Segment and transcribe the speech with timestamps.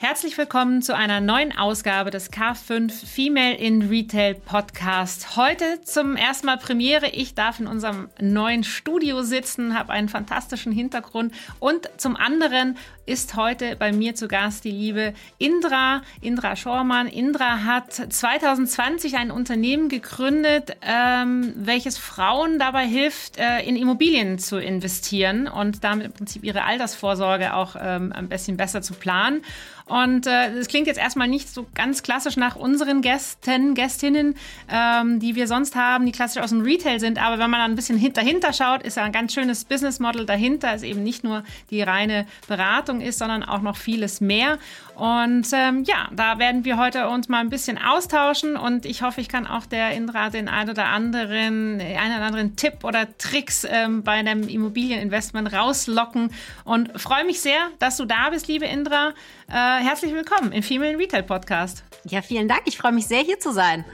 [0.00, 5.36] Herzlich willkommen zu einer neuen Ausgabe des K5 Female in Retail Podcast.
[5.36, 7.08] Heute zum ersten Mal Premiere.
[7.08, 12.76] Ich darf in unserem neuen Studio sitzen, habe einen fantastischen Hintergrund und zum anderen
[13.06, 17.08] ist heute bei mir zu Gast die liebe Indra, Indra Schormann.
[17.08, 24.58] Indra hat 2020 ein Unternehmen gegründet, ähm, welches Frauen dabei hilft, äh, in Immobilien zu
[24.58, 29.42] investieren und damit im Prinzip ihre Altersvorsorge auch ähm, ein bisschen besser zu planen.
[29.88, 34.36] Und äh, das klingt jetzt erstmal nicht so ganz klassisch nach unseren Gästen, Gästinnen,
[34.70, 37.18] ähm, die wir sonst haben, die klassisch aus dem Retail sind.
[37.22, 40.26] Aber wenn man dann ein bisschen dahinter schaut, ist ja ein ganz schönes Business Model
[40.26, 40.74] dahinter.
[40.74, 44.58] Ist eben nicht nur die reine Beratung ist, sondern auch noch vieles mehr.
[44.98, 49.20] Und ähm, ja, da werden wir heute uns mal ein bisschen austauschen und ich hoffe,
[49.20, 53.64] ich kann auch der Indra den ein oder anderen, einen oder anderen Tipp oder Tricks
[53.70, 56.32] ähm, bei einem Immobilieninvestment rauslocken
[56.64, 59.10] und freue mich sehr, dass du da bist, liebe Indra.
[59.48, 61.84] Äh, herzlich willkommen im Female Retail Podcast.
[62.02, 62.62] Ja, vielen Dank.
[62.64, 63.84] Ich freue mich sehr, hier zu sein.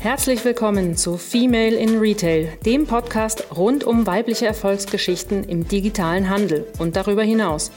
[0.00, 6.66] Herzlich willkommen zu Female in Retail, dem Podcast rund um weibliche Erfolgsgeschichten im digitalen Handel
[6.80, 7.70] und darüber hinaus.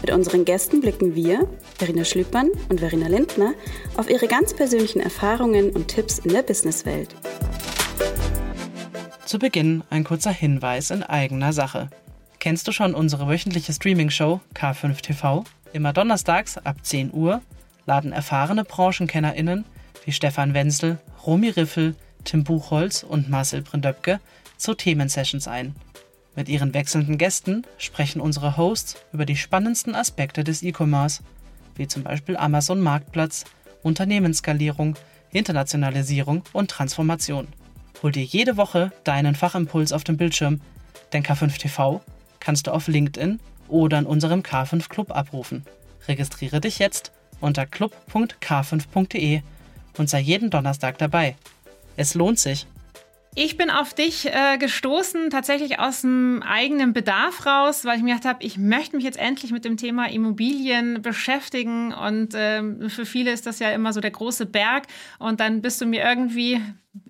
[0.00, 3.52] Mit unseren Gästen blicken wir, Verena Schlüppmann und Verena Lindner,
[3.96, 7.14] auf ihre ganz persönlichen Erfahrungen und Tipps in der Businesswelt.
[9.26, 11.90] Zu Beginn ein kurzer Hinweis in eigener Sache.
[12.38, 15.44] Kennst du schon unsere wöchentliche Streaming-Show K5 TV?
[15.74, 17.42] Immer donnerstags ab 10 Uhr
[17.84, 19.66] laden erfahrene BranchenkennerInnen
[20.06, 24.18] wie Stefan Wenzel, Romy Riffel, Tim Buchholz und Marcel Brindöpke
[24.56, 25.74] zu Themensessions ein–
[26.36, 31.22] mit ihren wechselnden Gästen sprechen unsere Hosts über die spannendsten Aspekte des E-Commerce,
[31.76, 33.44] wie zum Beispiel Amazon Marktplatz,
[33.82, 34.96] Unternehmensskalierung,
[35.32, 37.48] Internationalisierung und Transformation.
[38.02, 40.60] Hol dir jede Woche deinen Fachimpuls auf dem Bildschirm,
[41.12, 42.00] denn K5 TV
[42.38, 45.64] kannst du auf LinkedIn oder in unserem K5 Club abrufen.
[46.08, 49.42] Registriere dich jetzt unter club.k5.de
[49.98, 51.36] und sei jeden Donnerstag dabei.
[51.96, 52.66] Es lohnt sich.
[53.36, 58.14] Ich bin auf dich äh, gestoßen, tatsächlich aus dem eigenen Bedarf raus, weil ich mir
[58.14, 61.92] gedacht habe, ich möchte mich jetzt endlich mit dem Thema Immobilien beschäftigen.
[61.94, 64.88] Und ähm, für viele ist das ja immer so der große Berg.
[65.20, 66.60] Und dann bist du mir irgendwie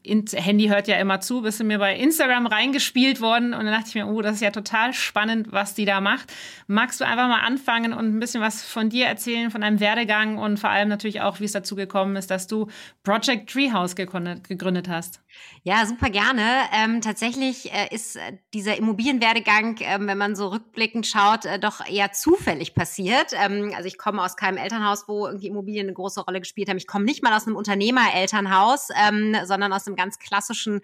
[0.04, 3.88] Handy hört ja immer zu, bist du mir bei Instagram reingespielt worden und dann dachte
[3.88, 6.32] ich mir, oh, das ist ja total spannend, was die da macht.
[6.66, 10.36] Magst du einfach mal anfangen und ein bisschen was von dir erzählen, von deinem Werdegang
[10.36, 12.66] und vor allem natürlich auch, wie es dazu gekommen ist, dass du
[13.04, 15.22] Project Treehouse gegründet, hast?
[15.62, 16.42] Ja, super gerne.
[16.72, 21.86] Ähm, tatsächlich äh, ist äh, dieser Immobilienwerdegang, äh, wenn man so rückblickend schaut, äh, doch
[21.86, 23.32] eher zufällig passiert.
[23.32, 26.78] Ähm, also ich komme aus keinem Elternhaus, wo irgendwie Immobilien eine große Rolle gespielt haben.
[26.78, 30.80] Ich komme nicht mal aus einem Unternehmerelternhaus, ähm, sondern sondern aus einem ganz klassischen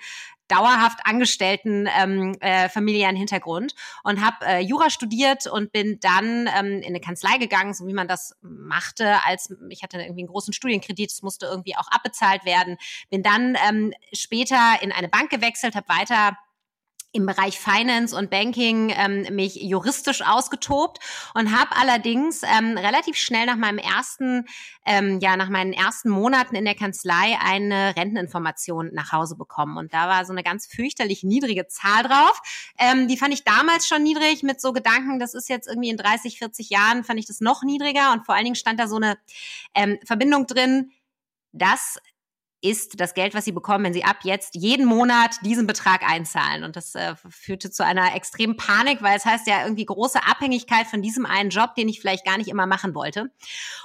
[0.48, 3.74] dauerhaft angestellten ähm, äh, familiären Hintergrund
[4.04, 7.92] und habe äh, Jura studiert und bin dann ähm, in eine Kanzlei gegangen, so wie
[7.92, 12.44] man das machte, als ich hatte irgendwie einen großen Studienkredit, es musste irgendwie auch abbezahlt
[12.44, 12.76] werden.
[13.10, 16.36] Bin dann ähm, später in eine Bank gewechselt, habe weiter
[17.16, 20.98] im Bereich Finance und Banking ähm, mich juristisch ausgetobt
[21.34, 24.44] und habe allerdings ähm, relativ schnell nach meinem ersten,
[24.84, 29.78] ähm, ja, nach meinen ersten Monaten in der Kanzlei eine Renteninformation nach Hause bekommen.
[29.78, 32.40] Und da war so eine ganz fürchterlich niedrige Zahl drauf.
[32.78, 35.96] Ähm, die fand ich damals schon niedrig mit so Gedanken, das ist jetzt irgendwie in
[35.96, 38.12] 30, 40 Jahren, fand ich das noch niedriger.
[38.12, 39.16] Und vor allen Dingen stand da so eine
[39.74, 40.92] ähm, Verbindung drin,
[41.52, 41.98] dass
[42.66, 46.64] ist das Geld, was sie bekommen, wenn sie ab jetzt jeden Monat diesen Betrag einzahlen.
[46.64, 50.86] Und das äh, führte zu einer extremen Panik, weil es heißt ja irgendwie große Abhängigkeit
[50.86, 53.30] von diesem einen Job, den ich vielleicht gar nicht immer machen wollte.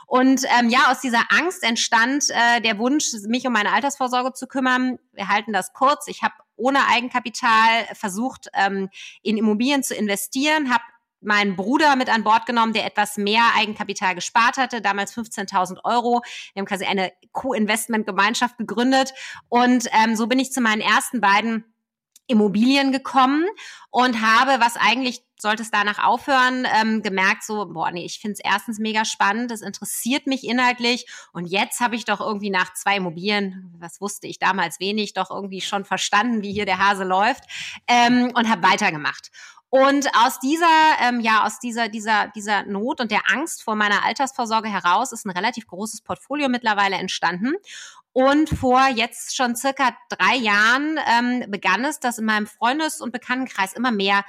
[0.07, 4.47] Und ähm, ja, aus dieser Angst entstand äh, der Wunsch, mich um meine Altersvorsorge zu
[4.47, 4.97] kümmern.
[5.13, 6.07] Wir halten das kurz.
[6.07, 8.89] Ich habe ohne Eigenkapital versucht, ähm,
[9.21, 10.83] in Immobilien zu investieren, habe
[11.21, 16.21] meinen Bruder mit an Bord genommen, der etwas mehr Eigenkapital gespart hatte, damals 15.000 Euro.
[16.53, 19.13] Wir haben quasi eine Co-Investment-Gemeinschaft gegründet
[19.49, 21.65] und ähm, so bin ich zu meinen ersten beiden
[22.31, 23.45] Immobilien gekommen
[23.89, 28.33] und habe, was eigentlich sollte es danach aufhören, ähm, gemerkt so, boah, nee, ich finde
[28.33, 32.73] es erstens mega spannend, es interessiert mich inhaltlich und jetzt habe ich doch irgendwie nach
[32.73, 37.03] zwei Immobilien, was wusste ich damals wenig, doch irgendwie schon verstanden, wie hier der Hase
[37.03, 37.43] läuft
[37.87, 39.31] ähm, und habe weitergemacht.
[39.73, 40.67] Und aus dieser,
[41.01, 45.25] ähm, ja, aus dieser, dieser, dieser Not und der Angst vor meiner Altersvorsorge heraus ist
[45.25, 47.53] ein relativ großes Portfolio mittlerweile entstanden.
[48.11, 53.13] Und vor jetzt schon circa drei Jahren ähm, begann es, dass in meinem Freundes- und
[53.13, 54.25] Bekanntenkreis immer mehr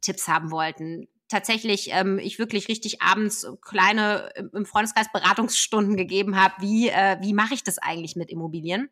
[0.00, 1.08] Tipps haben wollten.
[1.28, 7.34] Tatsächlich, ähm, ich wirklich richtig abends kleine im Freundeskreis Beratungsstunden gegeben habe, wie, äh, wie
[7.34, 8.88] mache ich das eigentlich mit Immobilien?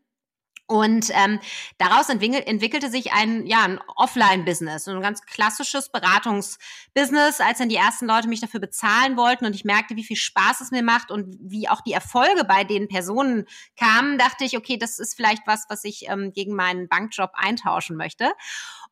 [0.71, 1.41] Und ähm,
[1.79, 7.77] daraus entwickelt, entwickelte sich ein, ja, ein Offline-Business, ein ganz klassisches Beratungsbusiness, als dann die
[7.77, 11.11] ersten Leute mich dafür bezahlen wollten und ich merkte, wie viel Spaß es mir macht
[11.11, 13.47] und wie auch die Erfolge bei den Personen
[13.79, 17.97] kamen, dachte ich, okay, das ist vielleicht was, was ich ähm, gegen meinen Bankjob eintauschen
[17.97, 18.31] möchte.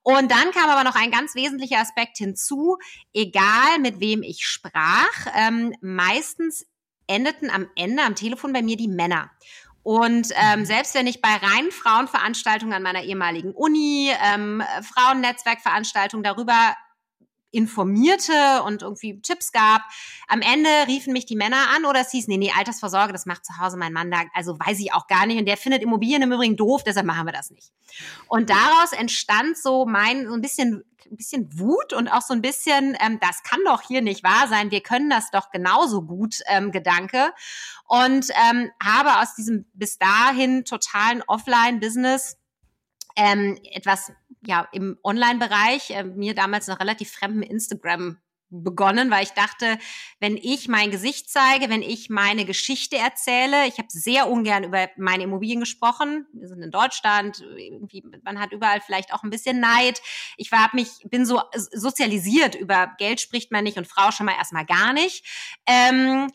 [0.02, 2.78] Und dann kam aber noch ein ganz wesentlicher Aspekt hinzu,
[3.12, 6.64] egal mit wem ich sprach, ähm, meistens
[7.06, 9.30] endeten am Ende am Telefon bei mir die Männer.
[9.86, 10.64] Und ähm, mhm.
[10.64, 16.74] selbst wenn ich bei reinen Frauenveranstaltungen an meiner ehemaligen Uni, ähm, Frauennetzwerkveranstaltungen darüber
[17.50, 19.82] informierte und irgendwie Tipps gab.
[20.28, 23.44] Am Ende riefen mich die Männer an oder es hieß, nee, nee, Altersvorsorge, das macht
[23.44, 25.38] zu Hause mein Mann da, also weiß ich auch gar nicht.
[25.38, 27.72] Und der findet Immobilien im Übrigen doof, deshalb machen wir das nicht.
[28.28, 32.42] Und daraus entstand so mein, so ein bisschen, ein bisschen Wut und auch so ein
[32.42, 36.40] bisschen, ähm, das kann doch hier nicht wahr sein, wir können das doch genauso gut,
[36.48, 37.32] ähm, Gedanke.
[37.84, 42.36] Und ähm, habe aus diesem bis dahin totalen Offline-Business
[43.16, 44.12] ähm, etwas
[44.46, 48.18] ja im Online-Bereich, äh, mir damals noch relativ fremden Instagram
[48.48, 49.78] begonnen, weil ich dachte,
[50.20, 54.88] wenn ich mein Gesicht zeige, wenn ich meine Geschichte erzähle, ich habe sehr ungern über
[54.96, 56.26] meine Immobilien gesprochen.
[56.32, 60.00] Wir sind in Deutschland, irgendwie, man hat überall vielleicht auch ein bisschen Neid.
[60.36, 61.42] Ich war mich, bin so
[61.72, 65.24] sozialisiert, über Geld spricht man nicht und Frau schon mal erstmal gar nicht,
[65.66, 66.30] ähm,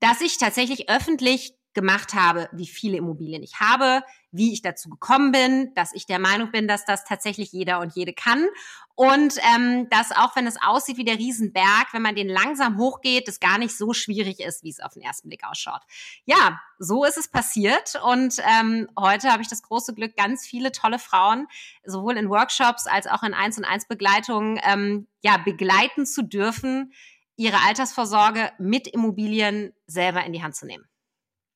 [0.00, 4.02] dass ich tatsächlich öffentlich gemacht habe, wie viele Immobilien ich habe,
[4.32, 7.94] wie ich dazu gekommen bin, dass ich der Meinung bin, dass das tatsächlich jeder und
[7.94, 8.48] jede kann
[8.94, 13.28] und ähm, dass auch wenn es aussieht wie der Riesenberg, wenn man den langsam hochgeht,
[13.28, 15.82] es gar nicht so schwierig ist, wie es auf den ersten Blick ausschaut.
[16.24, 20.72] Ja, so ist es passiert und ähm, heute habe ich das große Glück, ganz viele
[20.72, 21.46] tolle Frauen
[21.84, 26.92] sowohl in Workshops als auch in Eins und Eins Begleitungen ähm, ja begleiten zu dürfen,
[27.36, 30.84] ihre Altersvorsorge mit Immobilien selber in die Hand zu nehmen.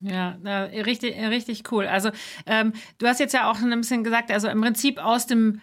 [0.01, 1.87] Ja, richtig, richtig cool.
[1.87, 2.11] Also
[2.47, 5.61] ähm, du hast jetzt ja auch ein bisschen gesagt, also im Prinzip aus dem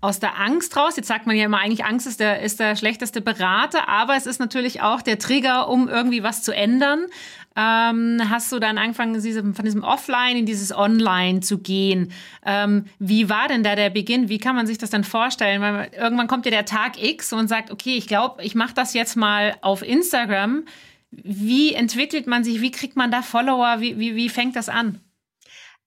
[0.00, 0.96] aus der Angst raus.
[0.96, 4.26] Jetzt sagt man ja immer, eigentlich Angst ist der, ist der schlechteste Berater, aber es
[4.26, 7.06] ist natürlich auch der Trigger, um irgendwie was zu ändern.
[7.56, 9.14] Ähm, hast du dann angefangen,
[9.54, 12.12] von diesem Offline in dieses Online zu gehen?
[12.44, 14.28] Ähm, wie war denn da der Beginn?
[14.28, 15.62] Wie kann man sich das dann vorstellen?
[15.62, 18.92] Weil irgendwann kommt ja der Tag X und sagt, okay, ich glaube, ich mache das
[18.92, 20.64] jetzt mal auf Instagram.
[21.10, 22.60] Wie entwickelt man sich?
[22.60, 23.76] Wie kriegt man da Follower?
[23.80, 25.00] Wie, wie, wie fängt das an?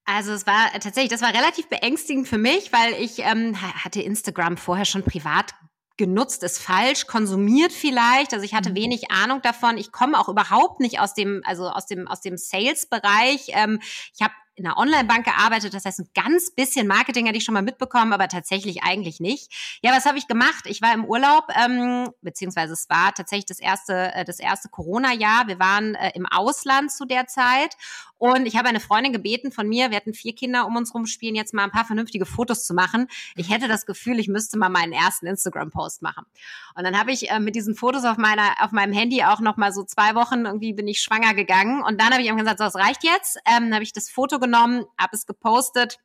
[0.04, 4.56] Also es war tatsächlich, das war relativ beängstigend für mich, weil ich ähm, hatte Instagram
[4.56, 5.54] vorher schon privat
[5.96, 8.32] genutzt, ist falsch, konsumiert vielleicht.
[8.32, 8.76] Also ich hatte mhm.
[8.76, 9.76] wenig Ahnung davon.
[9.76, 13.48] Ich komme auch überhaupt nicht aus dem, also aus dem, aus dem Sales-Bereich.
[13.48, 13.80] Ähm,
[14.14, 15.74] ich habe in einer Online-Bank gearbeitet.
[15.74, 19.80] Das heißt, ein ganz bisschen Marketing hatte ich schon mal mitbekommen, aber tatsächlich eigentlich nicht.
[19.82, 20.66] Ja, was habe ich gemacht?
[20.66, 25.48] Ich war im Urlaub, ähm, beziehungsweise es war tatsächlich das erste, äh, das erste Corona-Jahr.
[25.48, 27.74] Wir waren äh, im Ausland zu der Zeit
[28.20, 31.34] und ich habe eine Freundin gebeten von mir, wir hatten vier Kinder um uns rumspielen,
[31.34, 33.08] jetzt mal ein paar vernünftige Fotos zu machen.
[33.34, 36.26] Ich hätte das Gefühl, ich müsste mal meinen ersten Instagram-Post machen.
[36.74, 39.56] Und dann habe ich äh, mit diesen Fotos auf meiner, auf meinem Handy auch noch
[39.56, 41.82] mal so zwei Wochen irgendwie bin ich schwanger gegangen.
[41.82, 43.38] Und dann habe ich irgendwann gesagt, so, das reicht jetzt.
[43.46, 45.98] Ähm, dann habe ich das Foto genommen, habe es gepostet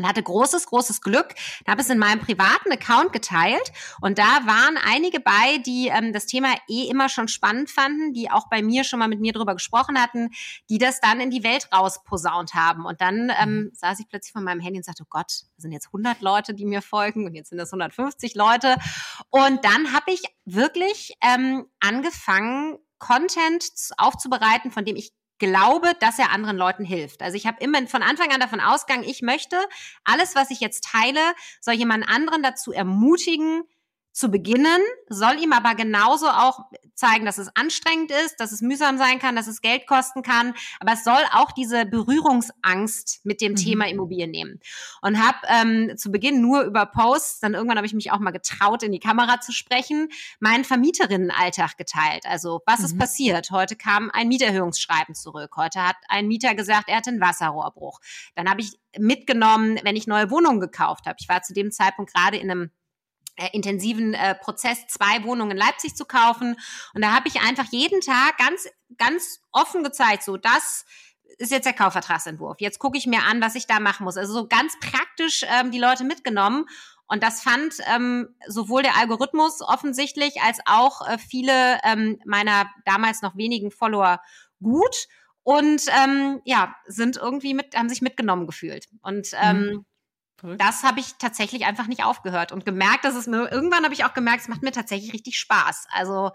[0.00, 1.34] und hatte großes, großes Glück.
[1.64, 6.12] Da habe es in meinem privaten Account geteilt und da waren einige bei, die ähm,
[6.12, 9.32] das Thema eh immer schon spannend fanden, die auch bei mir schon mal mit mir
[9.32, 10.30] drüber gesprochen hatten,
[10.68, 12.86] die das dann in die Welt rausposaunt haben.
[12.86, 13.70] Und dann ähm, mhm.
[13.74, 16.54] saß ich plötzlich von meinem Handy und sagte, oh Gott, das sind jetzt 100 Leute,
[16.54, 18.76] die mir folgen und jetzt sind das 150 Leute.
[19.28, 23.64] Und dann habe ich wirklich ähm, angefangen, Content
[23.96, 27.22] aufzubereiten, von dem ich glaube, dass er anderen Leuten hilft.
[27.22, 29.56] Also ich habe immer von Anfang an davon ausgegangen, ich möchte
[30.04, 31.20] alles, was ich jetzt teile,
[31.60, 33.64] soll jemand anderen dazu ermutigen,
[34.12, 36.60] zu beginnen, soll ihm aber genauso auch
[36.94, 40.54] zeigen, dass es anstrengend ist, dass es mühsam sein kann, dass es Geld kosten kann,
[40.80, 43.56] aber es soll auch diese Berührungsangst mit dem mhm.
[43.56, 44.60] Thema Immobilien nehmen.
[45.00, 48.32] Und habe ähm, zu Beginn nur über Posts, dann irgendwann habe ich mich auch mal
[48.32, 50.08] getraut, in die Kamera zu sprechen,
[50.40, 52.26] meinen Vermieterinnenalltag geteilt.
[52.26, 52.84] Also was mhm.
[52.86, 53.50] ist passiert?
[53.50, 55.52] Heute kam ein Mieterhöhungsschreiben zurück.
[55.56, 58.00] Heute hat ein Mieter gesagt, er hatte einen Wasserrohrbruch.
[58.34, 61.16] Dann habe ich mitgenommen, wenn ich neue Wohnungen gekauft habe.
[61.20, 62.70] Ich war zu dem Zeitpunkt gerade in einem
[63.52, 66.56] intensiven äh, Prozess, zwei Wohnungen in Leipzig zu kaufen.
[66.94, 70.84] Und da habe ich einfach jeden Tag ganz, ganz offen gezeigt, so das
[71.38, 72.60] ist jetzt der Kaufvertragsentwurf.
[72.60, 74.16] Jetzt gucke ich mir an, was ich da machen muss.
[74.16, 76.66] Also so ganz praktisch ähm, die Leute mitgenommen.
[77.06, 83.22] Und das fand ähm, sowohl der Algorithmus offensichtlich als auch äh, viele ähm, meiner damals
[83.22, 84.20] noch wenigen Follower
[84.62, 85.08] gut
[85.42, 89.86] und ähm, ja sind irgendwie mit haben sich mitgenommen gefühlt und ähm, mhm.
[90.58, 94.04] Das habe ich tatsächlich einfach nicht aufgehört und gemerkt, dass es mir irgendwann habe ich
[94.04, 95.86] auch gemerkt, es macht mir tatsächlich richtig Spaß.
[95.90, 96.30] Also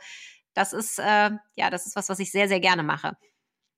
[0.54, 3.18] das ist äh, ja, das ist was, was ich sehr sehr gerne mache.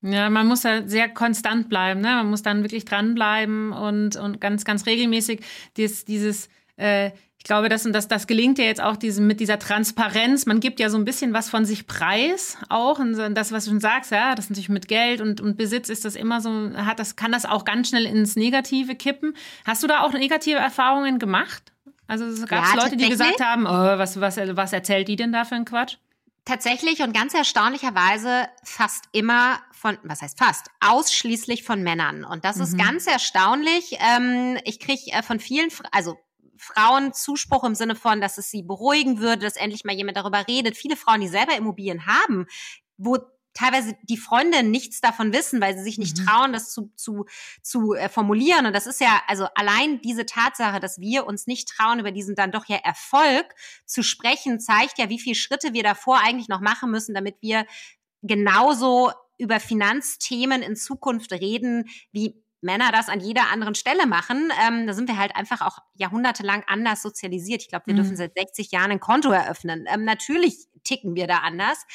[0.02, 2.10] Ja, man muss ja sehr konstant bleiben, ne?
[2.10, 5.44] Man muss dann wirklich dranbleiben und, und ganz, ganz regelmäßig
[5.76, 9.60] dieses, dieses äh, ich glaube, das, das, das gelingt ja jetzt auch diesem, mit dieser
[9.60, 10.46] Transparenz.
[10.46, 13.00] Man gibt ja so ein bisschen was von sich preis auch.
[13.00, 16.04] Und das, was du schon sagst, ja, das natürlich mit Geld und, und Besitz ist
[16.04, 19.36] das immer so, hat das, kann das auch ganz schnell ins Negative kippen.
[19.66, 21.72] Hast du da auch negative Erfahrungen gemacht?
[22.08, 25.32] Also gab es ja, Leute, die gesagt haben, oh, was, was, was erzählt die denn
[25.32, 25.98] da für ein Quatsch?
[26.46, 32.24] Tatsächlich und ganz erstaunlicherweise fast immer von, was heißt fast, ausschließlich von Männern.
[32.24, 32.64] Und das mhm.
[32.64, 33.98] ist ganz erstaunlich.
[34.00, 36.18] Ähm, ich kriege äh, von vielen, also
[36.60, 40.48] Frauen Zuspruch im Sinne von, dass es sie beruhigen würde, dass endlich mal jemand darüber
[40.48, 40.78] redet.
[40.78, 42.46] Viele Frauen, die selber Immobilien haben,
[42.98, 43.18] wo
[43.58, 46.26] teilweise die Freunde nichts davon wissen, weil sie sich nicht mhm.
[46.26, 47.26] trauen, das zu, zu,
[47.64, 48.68] zu äh, formulieren.
[48.68, 52.36] Und das ist ja, also allein diese Tatsache, dass wir uns nicht trauen, über diesen
[52.36, 56.62] dann doch ja Erfolg zu sprechen, zeigt ja, wie viele Schritte wir davor eigentlich noch
[56.62, 57.66] machen müssen, damit wir
[58.22, 64.52] genauso über Finanzthemen in Zukunft reden, wie Männer das an jeder anderen Stelle machen.
[64.66, 67.62] Ähm, da sind wir halt einfach auch jahrhundertelang anders sozialisiert.
[67.62, 67.98] Ich glaube, wir mhm.
[67.98, 69.86] dürfen seit 60 Jahren ein Konto eröffnen.
[69.88, 71.86] Ähm, natürlich ticken wir da anders.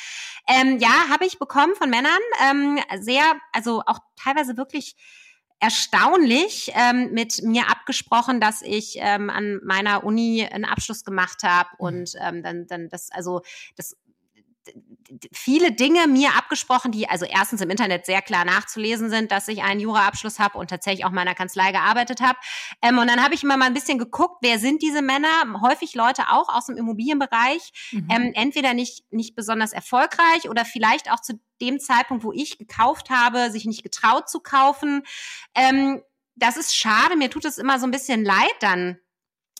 [0.47, 2.12] Ähm, ja, habe ich bekommen von Männern.
[2.49, 4.97] Ähm, sehr, also auch teilweise wirklich
[5.62, 11.69] erstaunlich ähm, mit mir abgesprochen, dass ich ähm, an meiner Uni einen Abschluss gemacht habe
[11.78, 11.87] mhm.
[11.87, 13.42] und ähm, dann dann das also
[13.76, 13.97] das
[15.33, 19.62] viele Dinge mir abgesprochen, die also erstens im Internet sehr klar nachzulesen sind, dass ich
[19.62, 22.38] einen Juraabschluss habe und tatsächlich auch meiner Kanzlei gearbeitet habe.
[22.81, 25.61] Ähm, und dann habe ich immer mal ein bisschen geguckt, wer sind diese Männer?
[25.61, 28.09] Häufig Leute auch aus dem Immobilienbereich, mhm.
[28.11, 33.11] ähm, entweder nicht nicht besonders erfolgreich oder vielleicht auch zu dem Zeitpunkt, wo ich gekauft
[33.11, 35.02] habe, sich nicht getraut zu kaufen.
[35.54, 36.02] Ähm,
[36.35, 37.16] das ist schade.
[37.16, 38.99] Mir tut es immer so ein bisschen leid dann,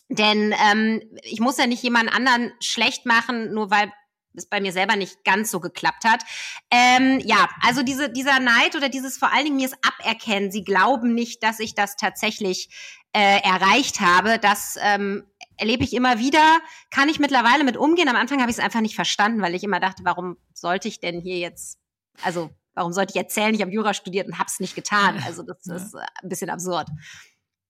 [0.09, 3.91] denn ähm, ich muss ja nicht jemand anderen schlecht machen, nur weil
[4.35, 6.23] es bei mir selber nicht ganz so geklappt hat.
[6.71, 10.63] Ähm, ja, also diese, dieser Neid oder dieses vor allen Dingen mir es aberkennen, sie
[10.63, 12.69] glauben nicht, dass ich das tatsächlich
[13.13, 15.25] äh, erreicht habe, das ähm,
[15.57, 16.59] erlebe ich immer wieder,
[16.89, 18.09] kann ich mittlerweile mit umgehen.
[18.09, 20.99] Am Anfang habe ich es einfach nicht verstanden, weil ich immer dachte, warum sollte ich
[20.99, 21.79] denn hier jetzt,
[22.23, 25.21] also warum sollte ich erzählen, ich habe Jura studiert und habe es nicht getan.
[25.25, 26.87] Also das ist ein bisschen absurd.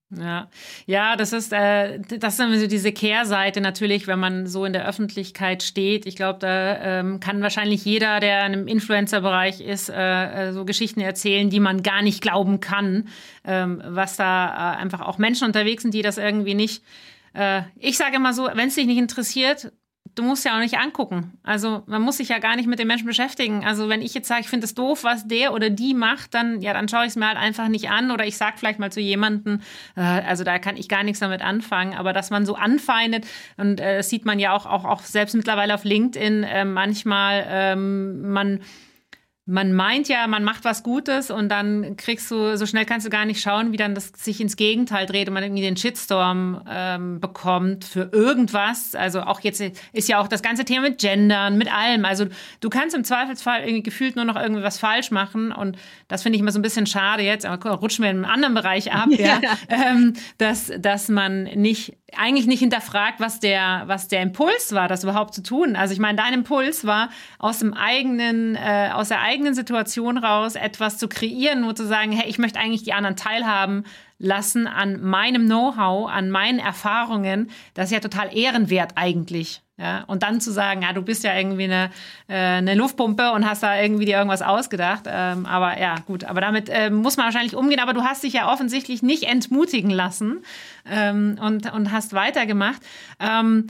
[0.10, 0.48] Ja,
[0.86, 4.88] ja, das ist äh, das ist so diese Kehrseite natürlich, wenn man so in der
[4.88, 6.06] Öffentlichkeit steht.
[6.06, 10.66] Ich glaube, da ähm, kann wahrscheinlich jeder, der in einem Influencer-Bereich ist, äh, äh, so
[10.66, 13.08] Geschichten erzählen, die man gar nicht glauben kann,
[13.44, 16.84] ähm, was da äh, einfach auch Menschen unterwegs sind, die das irgendwie nicht.
[17.34, 19.72] Äh, ich sage immer so, wenn es dich nicht interessiert,
[20.16, 21.38] du musst ja auch nicht angucken.
[21.44, 23.66] Also man muss sich ja gar nicht mit den Menschen beschäftigen.
[23.66, 26.62] Also wenn ich jetzt sage, ich finde es doof, was der oder die macht, dann
[26.62, 28.92] ja, dann schaue ich es mir halt einfach nicht an oder ich sage vielleicht mal
[28.92, 29.62] zu jemandem,
[29.96, 31.96] äh, also da kann ich gar nichts damit anfangen.
[31.96, 33.26] Aber dass man so anfeindet
[33.58, 37.46] und äh, das sieht man ja auch, auch, auch selbst mittlerweile auf LinkedIn äh, manchmal,
[37.50, 38.60] ähm, man
[39.46, 43.10] man meint ja, man macht was Gutes und dann kriegst du, so schnell kannst du
[43.10, 46.64] gar nicht schauen, wie dann das sich ins Gegenteil dreht und man irgendwie den Shitstorm
[46.70, 48.96] ähm, bekommt für irgendwas.
[48.96, 52.06] Also auch jetzt ist ja auch das ganze Thema mit Gendern, mit allem.
[52.06, 52.28] Also
[52.62, 56.38] du kannst im Zweifelsfall irgendwie gefühlt nur noch irgendwie was falsch machen und das finde
[56.38, 59.08] ich immer so ein bisschen schade jetzt, aber rutschen wir in einem anderen Bereich ab,
[59.10, 64.74] ja, ja ähm, dass, dass man nicht eigentlich nicht hinterfragt, was der, was der Impuls
[64.74, 65.76] war, das überhaupt zu tun.
[65.76, 67.10] Also ich meine, dein Impuls war
[67.40, 72.12] aus dem eigenen, äh, aus der eigenen Situation raus etwas zu kreieren, nur zu sagen,
[72.12, 73.86] hey, ich möchte eigentlich die anderen teilhaben
[74.20, 77.50] lassen an meinem Know-how, an meinen Erfahrungen.
[77.74, 79.62] Das ist ja total ehrenwert eigentlich.
[79.76, 81.90] Ja, und dann zu sagen, ja, du bist ja irgendwie eine,
[82.28, 85.06] äh, eine Luftpumpe und hast da irgendwie dir irgendwas ausgedacht.
[85.08, 87.80] Ähm, aber ja, gut, aber damit äh, muss man wahrscheinlich umgehen.
[87.80, 90.44] Aber du hast dich ja offensichtlich nicht entmutigen lassen
[90.88, 92.84] ähm, und, und hast weitergemacht.
[93.20, 93.68] Ähm,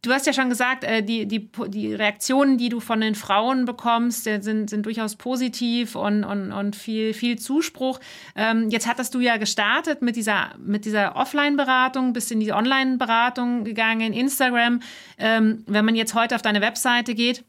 [0.00, 3.64] Du hast ja schon gesagt, äh, die, die, die Reaktionen, die du von den Frauen
[3.66, 8.00] bekommst, sind, sind durchaus positiv und, und, und viel, viel Zuspruch.
[8.34, 13.64] Ähm, jetzt hattest du ja gestartet mit dieser, mit dieser Offline-Beratung, bist in die Online-Beratung
[13.64, 14.80] gegangen, Instagram.
[15.18, 17.44] Ähm, wenn man jetzt heute auf deine Webseite geht,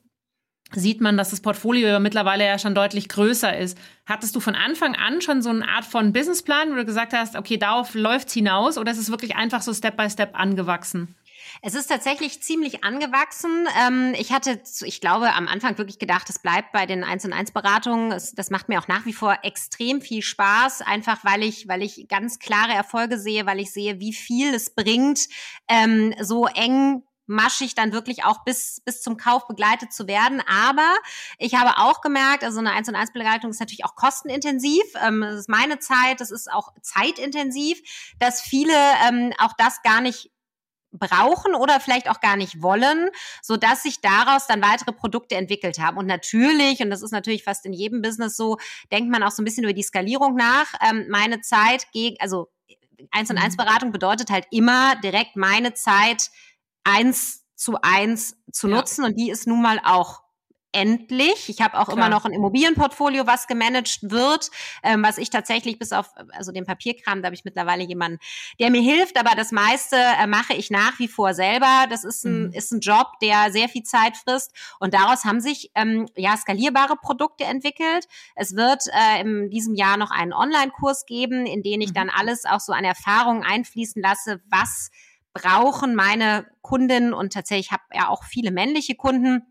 [0.74, 3.78] sieht man, dass das Portfolio mittlerweile ja schon deutlich größer ist.
[4.06, 7.36] Hattest du von Anfang an schon so eine Art von Businessplan, wo du gesagt hast,
[7.36, 11.16] okay, darauf läuft's hinaus oder ist es wirklich einfach so Step by Step angewachsen?
[11.62, 13.68] Es ist tatsächlich ziemlich angewachsen.
[13.82, 17.34] Ähm, ich hatte, ich glaube, am Anfang wirklich gedacht, es bleibt bei den 1 und
[17.34, 18.10] 1 Beratungen.
[18.10, 22.08] Das macht mir auch nach wie vor extrem viel Spaß, einfach weil ich, weil ich
[22.08, 25.28] ganz klare Erfolge sehe, weil ich sehe, wie viel es bringt,
[25.68, 30.42] ähm, so eng maschig dann wirklich auch bis, bis zum Kauf begleitet zu werden.
[30.48, 30.94] Aber
[31.38, 34.84] ich habe auch gemerkt, also eine 1 und 1 Begleitung ist natürlich auch kostenintensiv.
[35.02, 37.82] Ähm, das ist meine Zeit, das ist auch zeitintensiv,
[38.20, 38.74] dass viele
[39.08, 40.32] ähm, auch das gar nicht
[40.98, 43.10] brauchen oder vielleicht auch gar nicht wollen,
[43.42, 45.98] so dass sich daraus dann weitere Produkte entwickelt haben.
[45.98, 48.58] Und natürlich, und das ist natürlich fast in jedem Business so,
[48.92, 50.74] denkt man auch so ein bisschen über die Skalierung nach.
[50.82, 52.50] Ähm, meine Zeit gegen, also
[53.12, 53.64] eins und eins mhm.
[53.64, 56.30] Beratung bedeutet halt immer direkt meine Zeit
[56.84, 58.76] eins zu eins zu ja.
[58.76, 60.25] nutzen und die ist nun mal auch
[60.76, 61.48] endlich.
[61.48, 61.98] Ich habe auch Klar.
[61.98, 64.52] immer noch ein Immobilienportfolio, was gemanagt wird,
[64.84, 68.20] ähm, was ich tatsächlich bis auf also den Papierkram, da habe ich mittlerweile jemanden,
[68.60, 71.86] der mir hilft, aber das meiste äh, mache ich nach wie vor selber.
[71.90, 72.54] Das ist ein, mhm.
[72.54, 76.98] ist ein Job, der sehr viel Zeit frisst und daraus haben sich ähm, ja skalierbare
[76.98, 78.08] Produkte entwickelt.
[78.36, 81.96] Es wird äh, in diesem Jahr noch einen Online-Kurs geben, in den ich mhm.
[81.96, 84.92] dann alles auch so an Erfahrungen einfließen lasse, was
[85.34, 89.44] brauchen meine Kundinnen und tatsächlich habe ja auch viele männliche Kunden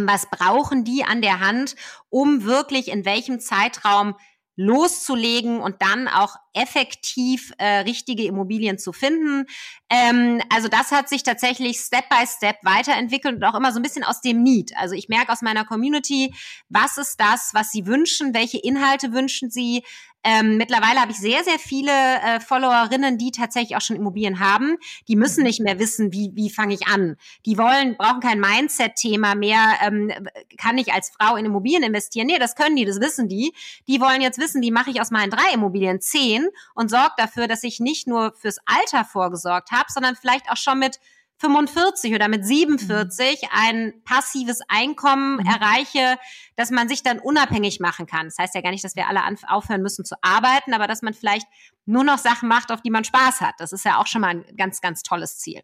[0.00, 1.76] was brauchen die an der Hand,
[2.08, 4.14] um wirklich in welchem Zeitraum
[4.56, 9.46] loszulegen und dann auch effektiv äh, richtige Immobilien zu finden.
[9.88, 13.82] Ähm, also das hat sich tatsächlich Step by Step weiterentwickelt und auch immer so ein
[13.82, 14.72] bisschen aus dem Need.
[14.76, 16.34] Also ich merke aus meiner Community,
[16.68, 19.84] was ist das, was sie wünschen, welche Inhalte wünschen sie,
[20.24, 24.76] ähm, mittlerweile habe ich sehr, sehr viele äh, Followerinnen, die tatsächlich auch schon Immobilien haben.
[25.08, 25.46] Die müssen mhm.
[25.46, 27.16] nicht mehr wissen, wie, wie fange ich an.
[27.44, 29.58] Die wollen, brauchen kein Mindset-Thema mehr.
[29.82, 30.12] Ähm,
[30.58, 32.28] kann ich als Frau in Immobilien investieren?
[32.28, 33.52] Nee, das können die, das wissen die.
[33.88, 37.48] Die wollen jetzt wissen, wie mache ich aus meinen drei Immobilien zehn und sorge dafür,
[37.48, 41.00] dass ich nicht nur fürs Alter vorgesorgt habe, sondern vielleicht auch schon mit
[41.42, 43.48] 45 oder mit 47 mhm.
[43.52, 45.46] ein passives Einkommen mhm.
[45.46, 46.18] erreiche,
[46.56, 48.26] dass man sich dann unabhängig machen kann.
[48.26, 51.14] Das heißt ja gar nicht, dass wir alle aufhören müssen zu arbeiten, aber dass man
[51.14, 51.46] vielleicht
[51.84, 53.56] nur noch Sachen macht, auf die man Spaß hat.
[53.58, 55.62] Das ist ja auch schon mal ein ganz, ganz tolles Ziel.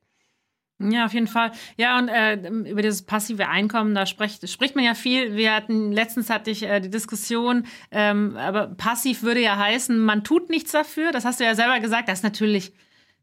[0.81, 1.51] Ja, auf jeden Fall.
[1.77, 2.35] Ja, und äh,
[2.71, 5.35] über dieses passive Einkommen, da spricht, spricht man ja viel.
[5.35, 10.23] Wir hatten, letztens hatte ich äh, die Diskussion, ähm, aber passiv würde ja heißen, man
[10.23, 11.11] tut nichts dafür.
[11.11, 12.09] Das hast du ja selber gesagt.
[12.09, 12.73] Das ist natürlich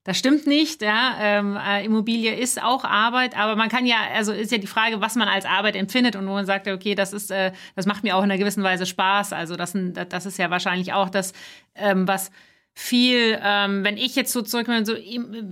[0.05, 1.15] das stimmt nicht, ja.
[1.19, 5.01] Ähm, äh, Immobilie ist auch Arbeit, aber man kann ja, also ist ja die Frage,
[5.01, 8.03] was man als Arbeit empfindet und wo man sagt, okay, das ist, äh, das macht
[8.03, 9.33] mir auch in einer gewissen Weise Spaß.
[9.33, 9.73] Also das,
[10.09, 11.33] das ist ja wahrscheinlich auch das,
[11.73, 12.29] ähm, was
[12.77, 14.95] viel, ähm, wenn ich jetzt so zurück, so,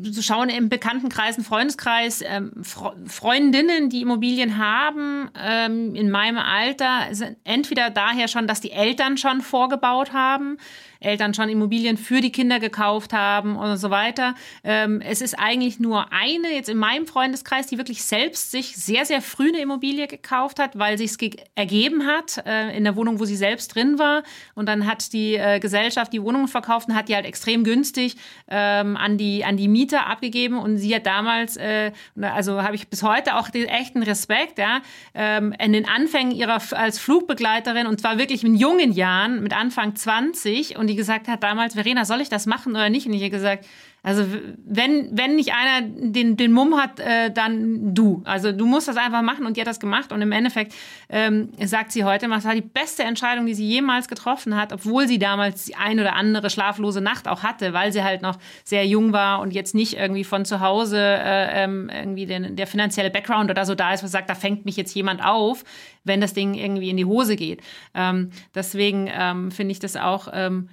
[0.04, 7.08] so schauen im Bekanntenkreis, im Freundeskreis, ähm, Freundinnen, die Immobilien haben, ähm, in meinem Alter,
[7.12, 10.58] sind entweder daher schon, dass die Eltern schon vorgebaut haben,
[11.04, 14.36] Eltern schon Immobilien für die Kinder gekauft haben und so weiter.
[14.64, 19.06] Ähm, es ist eigentlich nur eine jetzt in meinem Freundeskreis, die wirklich selbst sich sehr,
[19.06, 21.18] sehr früh eine Immobilie gekauft hat, weil sich es
[21.56, 24.24] ergeben hat äh, in der Wohnung, wo sie selbst drin war.
[24.56, 28.16] Und dann hat die äh, Gesellschaft die Wohnungen verkauft und hat die halt extrem günstig
[28.48, 30.58] ähm, an, die, an die Mieter abgegeben.
[30.58, 34.82] Und sie hat damals, äh, also habe ich bis heute auch den echten Respekt, ja,
[35.14, 39.96] ähm, in den Anfängen ihrer als Flugbegleiterin und zwar wirklich in jungen Jahren, mit Anfang
[39.96, 43.08] 20 und die gesagt hat damals, Verena, soll ich das machen oder nicht?
[43.08, 43.66] Und ich habe gesagt,
[44.06, 44.26] also
[44.66, 48.22] wenn, wenn nicht einer den, den Mumm hat, äh, dann du.
[48.26, 50.12] Also du musst das einfach machen und die hat das gemacht.
[50.12, 50.74] Und im Endeffekt
[51.08, 55.08] ähm, sagt sie heute, das war die beste Entscheidung, die sie jemals getroffen hat, obwohl
[55.08, 58.86] sie damals die ein oder andere schlaflose Nacht auch hatte, weil sie halt noch sehr
[58.86, 63.10] jung war und jetzt nicht irgendwie von zu Hause äh, ähm, irgendwie den, der finanzielle
[63.10, 65.64] Background oder so da ist, was sagt, da fängt mich jetzt jemand auf,
[66.04, 67.62] wenn das Ding irgendwie in die Hose geht.
[67.94, 70.68] Ähm, deswegen ähm, finde ich das auch ähm,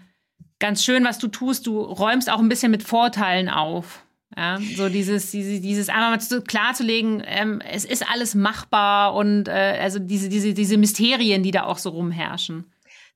[0.61, 1.67] ganz schön, was du tust.
[1.67, 4.05] Du räumst auch ein bisschen mit Vorteilen auf.
[4.37, 9.79] Ja, so dieses, dieses, dieses einmal mal klarzulegen, ähm, es ist alles machbar und äh,
[9.81, 12.65] also diese, diese, diese Mysterien, die da auch so rumherrschen.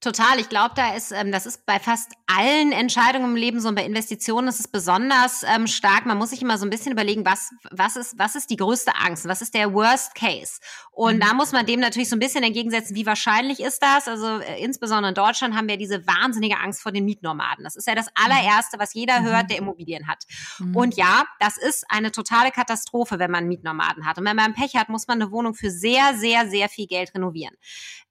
[0.05, 0.39] Total.
[0.39, 3.75] Ich glaube, da ist, ähm, das ist bei fast allen Entscheidungen im Leben so und
[3.75, 6.05] bei Investitionen ist es besonders ähm, stark.
[6.05, 8.95] Man muss sich immer so ein bisschen überlegen, was, was ist, was ist die größte
[8.97, 9.27] Angst?
[9.27, 10.61] Was ist der Worst Case?
[10.91, 11.21] Und mhm.
[11.21, 14.07] da muss man dem natürlich so ein bisschen entgegensetzen, wie wahrscheinlich ist das?
[14.07, 17.65] Also äh, insbesondere in Deutschland haben wir diese wahnsinnige Angst vor den Mietnomaden.
[17.65, 18.27] Das ist ja das mhm.
[18.27, 19.25] allererste, was jeder mhm.
[19.25, 20.25] hört, der Immobilien hat.
[20.59, 20.77] Mhm.
[20.77, 24.19] Und ja, das ist eine totale Katastrophe, wenn man Mietnomaden hat.
[24.19, 27.15] Und wenn man Pech hat, muss man eine Wohnung für sehr, sehr, sehr viel Geld
[27.15, 27.57] renovieren.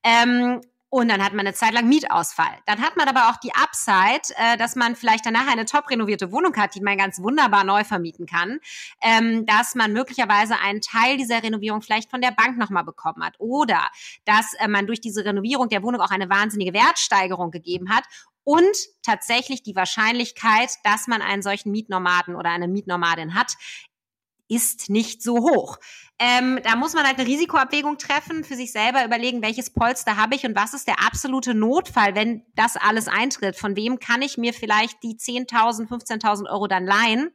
[0.04, 0.60] Ähm,
[0.94, 2.56] und dann hat man eine Zeit lang Mietausfall.
[2.68, 6.32] Dann hat man aber auch die Upside, äh, dass man vielleicht danach eine top renovierte
[6.32, 8.60] Wohnung hat, die man ganz wunderbar neu vermieten kann,
[9.02, 13.34] ähm, dass man möglicherweise einen Teil dieser Renovierung vielleicht von der Bank nochmal bekommen hat
[13.40, 13.90] oder
[14.26, 18.04] dass äh, man durch diese Renovierung der Wohnung auch eine wahnsinnige Wertsteigerung gegeben hat
[18.44, 23.54] und tatsächlich die Wahrscheinlichkeit, dass man einen solchen Mietnomaden oder eine Mietnomadin hat,
[24.56, 25.78] ist nicht so hoch.
[26.20, 30.36] Ähm, da muss man halt eine Risikoabwägung treffen, für sich selber überlegen, welches Polster habe
[30.36, 33.56] ich und was ist der absolute Notfall, wenn das alles eintritt.
[33.56, 37.32] Von wem kann ich mir vielleicht die 10.000, 15.000 Euro dann leihen?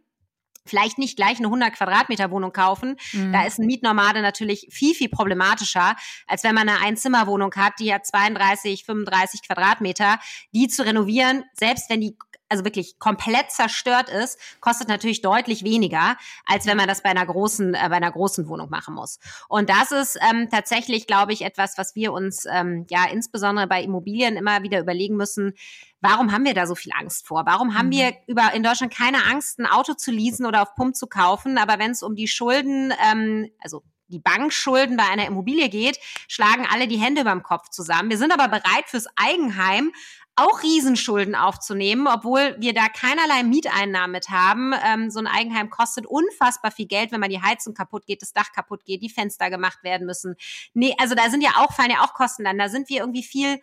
[0.69, 2.97] vielleicht nicht gleich eine 100 Quadratmeter Wohnung kaufen.
[3.13, 3.33] Mhm.
[3.33, 7.93] Da ist ein Mietnomade natürlich viel, viel problematischer, als wenn man eine Einzimmerwohnung hat, die
[7.93, 10.19] hat 32, 35 Quadratmeter.
[10.53, 12.17] Die zu renovieren, selbst wenn die
[12.49, 17.27] also wirklich komplett zerstört ist, kostet natürlich deutlich weniger, als wenn man das bei einer
[17.27, 19.19] großen, äh, bei einer großen Wohnung machen muss.
[19.49, 23.83] Und das ist ähm, tatsächlich, glaube ich, etwas, was wir uns ähm, ja insbesondere bei
[23.83, 25.55] Immobilien immer wieder überlegen müssen.
[26.01, 27.45] Warum haben wir da so viel Angst vor?
[27.47, 27.93] Warum haben mhm.
[27.93, 31.59] wir über in Deutschland keine Angst, ein Auto zu leasen oder auf Pump zu kaufen?
[31.59, 36.67] Aber wenn es um die Schulden, ähm, also die Bankschulden bei einer Immobilie geht, schlagen
[36.71, 38.11] alle die Hände beim Kopf zusammen.
[38.11, 39.93] Wir sind aber bereit fürs Eigenheim
[40.39, 44.73] auch Riesenschulden aufzunehmen, obwohl wir da keinerlei Mieteinnahmen mit haben.
[44.85, 48.33] Ähm, so ein Eigenheim kostet unfassbar viel Geld, wenn man die Heizung kaputt geht, das
[48.33, 50.37] Dach kaputt geht, die Fenster gemacht werden müssen.
[50.75, 52.59] Nee, also da sind ja auch, fallen ja auch Kosten dann.
[52.59, 53.61] Da sind wir irgendwie viel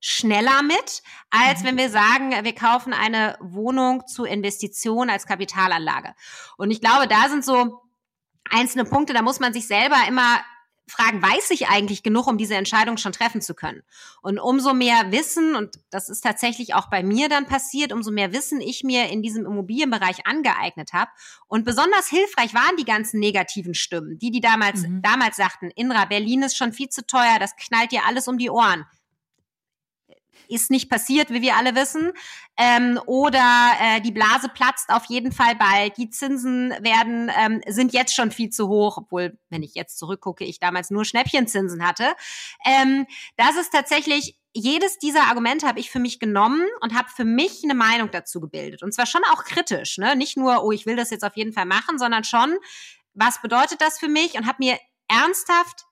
[0.00, 1.66] schneller mit, als mhm.
[1.66, 6.14] wenn wir sagen, wir kaufen eine Wohnung zur Investition als Kapitalanlage.
[6.56, 7.82] Und ich glaube, da sind so
[8.50, 10.40] einzelne Punkte, da muss man sich selber immer
[10.88, 13.82] fragen, weiß ich eigentlich genug, um diese Entscheidung schon treffen zu können?
[14.20, 18.32] Und umso mehr Wissen, und das ist tatsächlich auch bei mir dann passiert, umso mehr
[18.32, 21.10] Wissen ich mir in diesem Immobilienbereich angeeignet habe.
[21.48, 25.02] Und besonders hilfreich waren die ganzen negativen Stimmen, die, die damals, mhm.
[25.02, 28.50] damals sagten, Inra, Berlin ist schon viel zu teuer, das knallt dir alles um die
[28.50, 28.86] Ohren
[30.52, 32.12] ist nicht passiert, wie wir alle wissen.
[32.56, 35.96] Ähm, oder äh, die Blase platzt auf jeden Fall bald.
[35.96, 40.44] Die Zinsen werden ähm, sind jetzt schon viel zu hoch, obwohl, wenn ich jetzt zurückgucke,
[40.44, 42.12] ich damals nur Schnäppchenzinsen hatte.
[42.64, 47.24] Ähm, das ist tatsächlich jedes dieser Argumente habe ich für mich genommen und habe für
[47.24, 48.82] mich eine Meinung dazu gebildet.
[48.82, 50.14] Und zwar schon auch kritisch, ne?
[50.14, 52.58] Nicht nur, oh, ich will das jetzt auf jeden Fall machen, sondern schon,
[53.14, 54.34] was bedeutet das für mich?
[54.34, 55.86] Und habe mir ernsthaft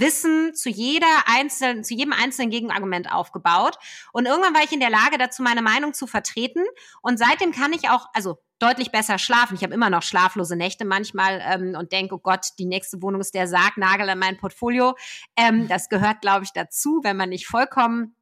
[0.00, 3.78] Wissen zu jeder einzelnen, zu jedem einzelnen Gegenargument aufgebaut.
[4.12, 6.64] Und irgendwann war ich in der Lage, dazu meine Meinung zu vertreten.
[7.02, 9.56] Und seitdem kann ich auch, also deutlich besser schlafen.
[9.56, 13.20] Ich habe immer noch schlaflose Nächte manchmal ähm, und denke, oh Gott, die nächste Wohnung
[13.20, 14.96] ist der Sargnagel an mein Portfolio.
[15.36, 18.16] Ähm, das gehört, glaube ich, dazu, wenn man nicht vollkommen,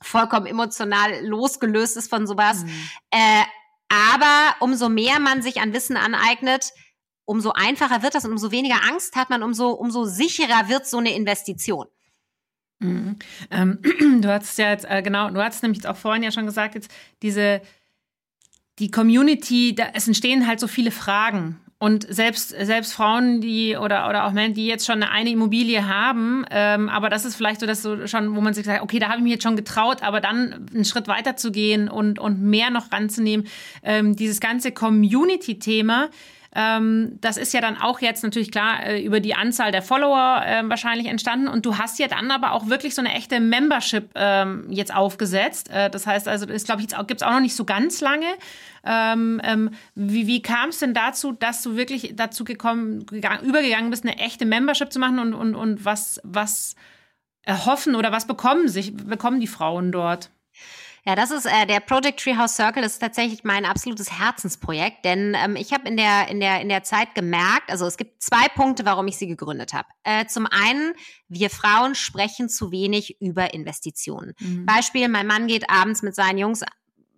[0.00, 2.64] vollkommen emotional losgelöst ist von sowas.
[2.64, 2.90] Mhm.
[3.10, 3.42] Äh,
[3.88, 6.72] aber umso mehr man sich an Wissen aneignet,
[7.32, 10.98] umso einfacher wird das und umso weniger Angst hat man, umso, umso sicherer wird so
[10.98, 11.86] eine Investition.
[12.78, 13.16] Mhm.
[13.50, 13.78] Ähm,
[14.20, 16.90] du hast ja jetzt, äh, genau, du hast nämlich auch vorhin ja schon gesagt, jetzt
[17.22, 17.62] diese,
[18.78, 21.58] die Community, da, es entstehen halt so viele Fragen.
[21.78, 25.88] Und selbst, selbst Frauen, die oder, oder auch Männer, die jetzt schon eine, eine Immobilie
[25.88, 29.00] haben, ähm, aber das ist vielleicht so, dass so schon, wo man sich sagt, okay,
[29.00, 32.20] da habe ich mich jetzt schon getraut, aber dann einen Schritt weiter zu gehen und,
[32.20, 33.48] und mehr noch ranzunehmen.
[33.82, 36.10] Ähm, dieses ganze Community-Thema,
[36.54, 40.42] ähm, das ist ja dann auch jetzt natürlich klar äh, über die Anzahl der Follower
[40.44, 41.48] äh, wahrscheinlich entstanden.
[41.48, 45.70] Und du hast ja dann aber auch wirklich so eine echte Membership ähm, jetzt aufgesetzt.
[45.70, 48.26] Äh, das heißt also, das glaube ich gibt es auch noch nicht so ganz lange.
[48.84, 53.90] Ähm, ähm, wie wie kam es denn dazu, dass du wirklich dazu gekommen, gegangen, übergegangen
[53.90, 56.74] bist, eine echte Membership zu machen und, und, und was, was
[57.44, 60.30] erhoffen oder was bekommen sich, bekommen die Frauen dort?
[61.04, 62.82] Ja, das ist äh, der Project Treehouse Circle.
[62.82, 66.68] Das ist tatsächlich mein absolutes Herzensprojekt, denn ähm, ich habe in der in der in
[66.68, 69.88] der Zeit gemerkt, also es gibt zwei Punkte, warum ich sie gegründet habe.
[70.04, 70.94] Äh, zum einen,
[71.28, 74.34] wir Frauen sprechen zu wenig über Investitionen.
[74.38, 74.64] Mhm.
[74.64, 76.62] Beispiel: Mein Mann geht abends mit seinen Jungs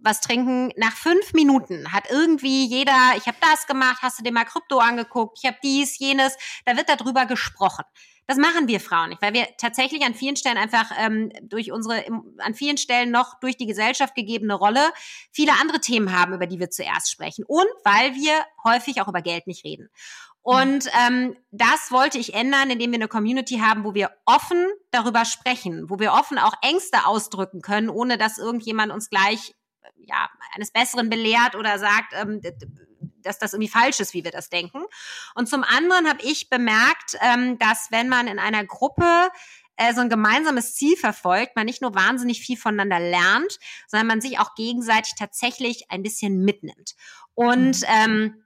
[0.05, 0.71] was trinken.
[0.77, 4.79] Nach fünf Minuten hat irgendwie jeder, ich habe das gemacht, hast du dir mal Krypto
[4.79, 7.85] angeguckt, ich habe dies, jenes, da wird darüber gesprochen.
[8.27, 12.05] Das machen wir Frauen nicht, weil wir tatsächlich an vielen Stellen einfach ähm, durch unsere,
[12.39, 14.91] an vielen Stellen noch durch die Gesellschaft gegebene Rolle
[15.31, 17.45] viele andere Themen haben, über die wir zuerst sprechen.
[17.47, 18.33] Und weil wir
[18.65, 19.91] häufig auch über Geld nicht reden.
[20.41, 25.25] Und ähm, das wollte ich ändern, indem wir eine Community haben, wo wir offen darüber
[25.25, 29.55] sprechen, wo wir offen auch Ängste ausdrücken können, ohne dass irgendjemand uns gleich
[29.97, 32.41] ja, eines Besseren belehrt oder sagt, ähm,
[33.25, 34.85] dass das irgendwie falsch ist, wie wir das denken.
[35.35, 39.31] Und zum anderen habe ich bemerkt, ähm, dass wenn man in einer Gruppe
[39.77, 43.59] äh, so ein gemeinsames Ziel verfolgt, man nicht nur wahnsinnig viel voneinander lernt,
[43.89, 46.95] sondern man sich auch gegenseitig tatsächlich ein bisschen mitnimmt.
[47.35, 47.87] Und mhm.
[47.89, 48.45] ähm,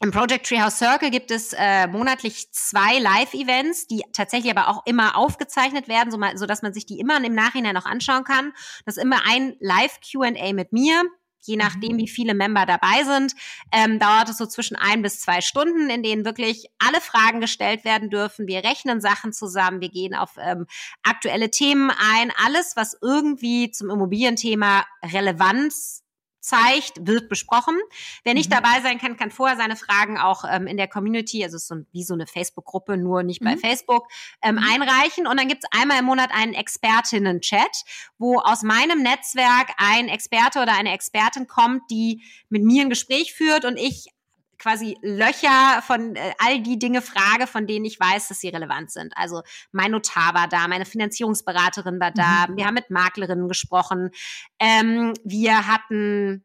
[0.00, 5.16] im Project Treehouse Circle gibt es äh, monatlich zwei Live-Events, die tatsächlich aber auch immer
[5.16, 8.52] aufgezeichnet werden, so, mal, so dass man sich die immer im Nachhinein noch anschauen kann.
[8.84, 11.04] Das ist immer ein Live-Q&A mit mir,
[11.46, 11.98] je nachdem, mhm.
[11.98, 13.34] wie viele Member dabei sind,
[13.72, 17.84] ähm, dauert es so zwischen ein bis zwei Stunden, in denen wirklich alle Fragen gestellt
[17.84, 18.46] werden dürfen.
[18.46, 20.66] Wir rechnen Sachen zusammen, wir gehen auf ähm,
[21.02, 26.03] aktuelle Themen ein, alles, was irgendwie zum Immobilienthema Relevanz
[26.44, 27.80] zeigt, wird besprochen.
[28.22, 28.56] Wer nicht mhm.
[28.56, 32.04] dabei sein kann, kann vorher seine Fragen auch ähm, in der Community, also so wie
[32.04, 33.46] so eine Facebook-Gruppe, nur nicht mhm.
[33.46, 34.08] bei Facebook,
[34.42, 34.64] ähm, mhm.
[34.64, 35.26] einreichen.
[35.26, 37.84] Und dann gibt's einmal im Monat einen Expertinnen-Chat,
[38.18, 43.32] wo aus meinem Netzwerk ein Experte oder eine Expertin kommt, die mit mir ein Gespräch
[43.34, 44.08] führt und ich
[44.58, 48.90] quasi Löcher von äh, all die Dinge frage, von denen ich weiß, dass sie relevant
[48.90, 49.16] sind.
[49.16, 52.56] Also mein Notar war da, meine Finanzierungsberaterin war da, mhm.
[52.56, 54.10] wir haben mit Maklerinnen gesprochen,
[54.58, 56.44] ähm, wir hatten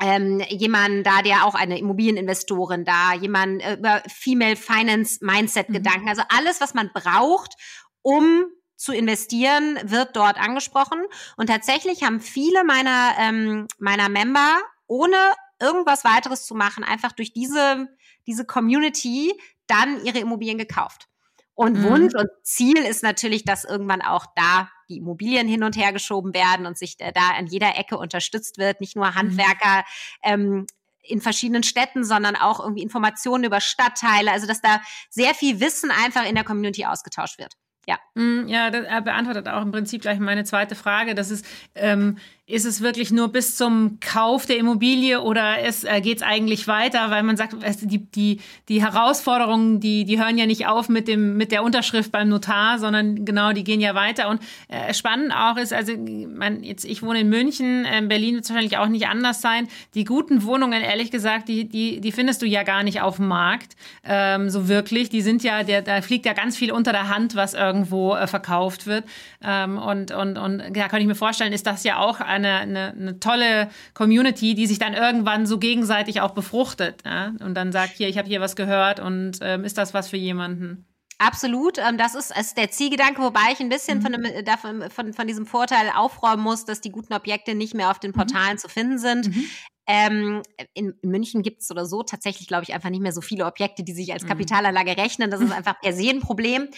[0.00, 5.74] ähm, jemand da, der auch eine Immobilieninvestorin da, jemand äh, über Female Finance Mindset mhm.
[5.74, 7.54] Gedanken, also alles, was man braucht,
[8.02, 11.04] um zu investieren, wird dort angesprochen.
[11.36, 14.56] Und tatsächlich haben viele meiner, ähm, meiner Member,
[14.86, 15.16] ohne
[15.60, 17.88] irgendwas weiteres zu machen, einfach durch diese,
[18.26, 19.32] diese Community
[19.66, 21.06] dann ihre Immobilien gekauft.
[21.54, 21.84] Und mhm.
[21.84, 26.32] Wunsch und Ziel ist natürlich, dass irgendwann auch da die Immobilien hin und her geschoben
[26.32, 28.80] werden und sich äh, da an jeder Ecke unterstützt wird.
[28.80, 29.14] Nicht nur mhm.
[29.14, 29.84] Handwerker
[30.22, 30.66] ähm,
[31.02, 34.32] in verschiedenen Städten, sondern auch irgendwie Informationen über Stadtteile.
[34.32, 37.54] Also dass da sehr viel Wissen einfach in der Community ausgetauscht wird.
[37.86, 37.98] Ja.
[38.14, 41.14] Mm, ja, das beantwortet auch im Prinzip gleich meine zweite Frage.
[41.14, 41.44] Das ist,
[41.74, 42.18] ähm,
[42.50, 47.10] ist es wirklich nur bis zum Kauf der Immobilie oder äh, geht es eigentlich weiter?
[47.10, 51.36] Weil man sagt, die, die, die Herausforderungen, die, die hören ja nicht auf mit, dem,
[51.36, 54.28] mit der Unterschrift beim Notar, sondern genau, die gehen ja weiter.
[54.28, 58.44] Und äh, spannend auch ist, also man, jetzt, ich wohne in München, äh, Berlin wird
[58.44, 59.68] es wahrscheinlich auch nicht anders sein.
[59.94, 63.28] Die guten Wohnungen, ehrlich gesagt, die, die, die findest du ja gar nicht auf dem
[63.28, 65.08] Markt, ähm, so wirklich.
[65.08, 68.26] Die sind ja, der, da fliegt ja ganz viel unter der Hand, was irgendwo äh,
[68.26, 69.04] verkauft wird.
[69.42, 72.58] Ähm, und, und, und da kann ich mir vorstellen, ist das ja auch ein eine,
[72.58, 77.32] eine, eine tolle Community, die sich dann irgendwann so gegenseitig auch befruchtet ja?
[77.40, 80.16] und dann sagt, hier, ich habe hier was gehört und ähm, ist das was für
[80.16, 80.86] jemanden?
[81.18, 84.02] Absolut, ähm, das ist, ist der Zielgedanke, wobei ich ein bisschen mhm.
[84.02, 87.90] von, dem, davon, von, von diesem Vorteil aufräumen muss, dass die guten Objekte nicht mehr
[87.90, 88.14] auf den mhm.
[88.14, 88.58] Portalen mhm.
[88.58, 89.28] zu finden sind.
[89.28, 89.44] Mhm.
[89.92, 93.20] Ähm, in, in, München gibt es oder so tatsächlich, glaube ich, einfach nicht mehr so
[93.20, 94.28] viele Objekte, die sich als mhm.
[94.28, 95.32] Kapitalanlage rechnen.
[95.32, 96.68] Das ist einfach per se ein Problem.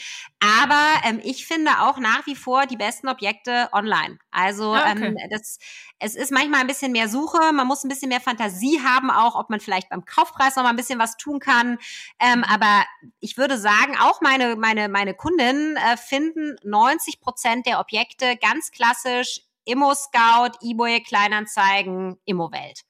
[0.40, 4.18] Aber ähm, ich finde auch nach wie vor die besten Objekte online.
[4.30, 5.08] Also ah, okay.
[5.08, 5.58] ähm, das,
[5.98, 7.52] es ist manchmal ein bisschen mehr Suche.
[7.52, 10.70] Man muss ein bisschen mehr Fantasie haben, auch ob man vielleicht beim Kaufpreis noch mal
[10.70, 11.76] ein bisschen was tun kann.
[12.18, 12.86] Ähm, aber
[13.20, 18.70] ich würde sagen, auch meine meine meine Kundinnen äh, finden 90 Prozent der Objekte ganz
[18.70, 22.84] klassisch Immo Scout, eBay Kleinanzeigen, Immo Welt.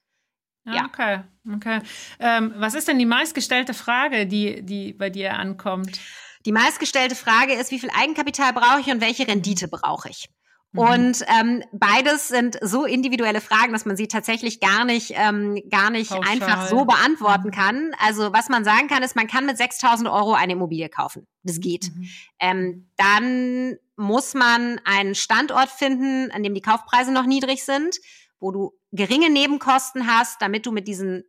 [0.65, 0.85] Ja.
[0.85, 1.21] Okay,
[1.55, 1.81] okay.
[2.19, 5.99] Ähm, was ist denn die meistgestellte Frage, die, die bei dir ankommt?
[6.45, 10.29] Die meistgestellte Frage ist, wie viel Eigenkapital brauche ich und welche Rendite brauche ich?
[10.71, 10.79] Mhm.
[10.79, 15.89] Und ähm, beides sind so individuelle Fragen, dass man sie tatsächlich gar nicht, ähm, gar
[15.89, 16.31] nicht Pauschal.
[16.31, 17.51] einfach so beantworten mhm.
[17.51, 17.91] kann.
[17.99, 21.27] Also was man sagen kann, ist, man kann mit 6.000 Euro eine Immobilie kaufen.
[21.43, 21.91] Das geht.
[21.93, 22.09] Mhm.
[22.39, 27.97] Ähm, dann muss man einen Standort finden, an dem die Kaufpreise noch niedrig sind
[28.43, 31.23] wo du geringe Nebenkosten hast, damit du mit diesen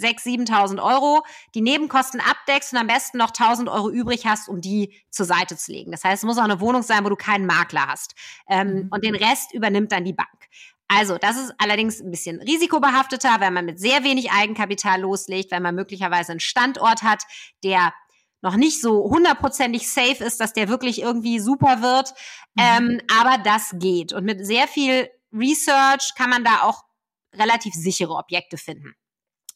[0.00, 4.60] 6.000, 7.000 Euro die Nebenkosten abdeckst und am besten noch 1.000 Euro übrig hast, um
[4.60, 5.90] die zur Seite zu legen.
[5.90, 8.14] Das heißt, es muss auch eine Wohnung sein, wo du keinen Makler hast.
[8.48, 8.88] Ähm, mhm.
[8.90, 10.28] Und den Rest übernimmt dann die Bank.
[10.86, 15.62] Also, das ist allerdings ein bisschen risikobehafteter, wenn man mit sehr wenig Eigenkapital loslegt, wenn
[15.62, 17.24] man möglicherweise einen Standort hat,
[17.62, 17.92] der
[18.40, 22.14] noch nicht so hundertprozentig safe ist, dass der wirklich irgendwie super wird.
[22.54, 22.62] Mhm.
[22.62, 24.12] Ähm, aber das geht.
[24.12, 26.84] Und mit sehr viel Research kann man da auch
[27.38, 28.94] relativ sichere Objekte finden.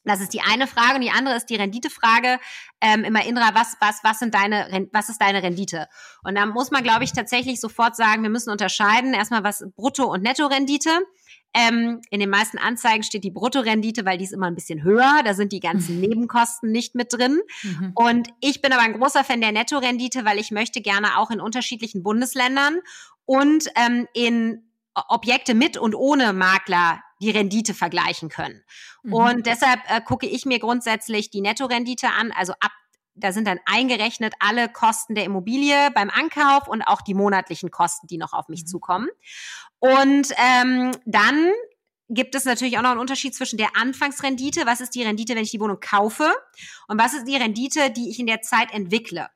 [0.04, 2.40] Das ist die eine Frage und die andere ist die Renditefrage.
[2.80, 5.88] Ähm, immer Indra, was, was, was sind deine, was ist deine Rendite?
[6.24, 9.14] Und da muss man, glaube ich, tatsächlich sofort sagen, wir müssen unterscheiden.
[9.14, 10.90] Erstmal was Brutto- und Nettorendite.
[11.54, 15.22] Ähm, in den meisten Anzeigen steht die Bruttorendite, weil die ist immer ein bisschen höher.
[15.24, 16.00] Da sind die ganzen mhm.
[16.00, 17.40] Nebenkosten nicht mit drin.
[17.62, 17.92] Mhm.
[17.94, 21.40] Und ich bin aber ein großer Fan der Nettorendite, weil ich möchte gerne auch in
[21.40, 22.80] unterschiedlichen Bundesländern
[23.24, 24.64] und ähm, in
[24.94, 28.62] Objekte mit und ohne Makler die Rendite vergleichen können.
[29.02, 29.12] Mhm.
[29.14, 32.72] Und deshalb äh, gucke ich mir grundsätzlich die Nettorendite an, also ab
[33.14, 38.06] da sind dann eingerechnet alle Kosten der Immobilie beim Ankauf und auch die monatlichen Kosten,
[38.06, 38.66] die noch auf mich mhm.
[38.66, 39.08] zukommen.
[39.78, 41.50] Und ähm, dann
[42.08, 45.42] gibt es natürlich auch noch einen Unterschied zwischen der Anfangsrendite, was ist die Rendite, wenn
[45.42, 46.32] ich die Wohnung kaufe,
[46.88, 49.28] und was ist die Rendite, die ich in der Zeit entwickle.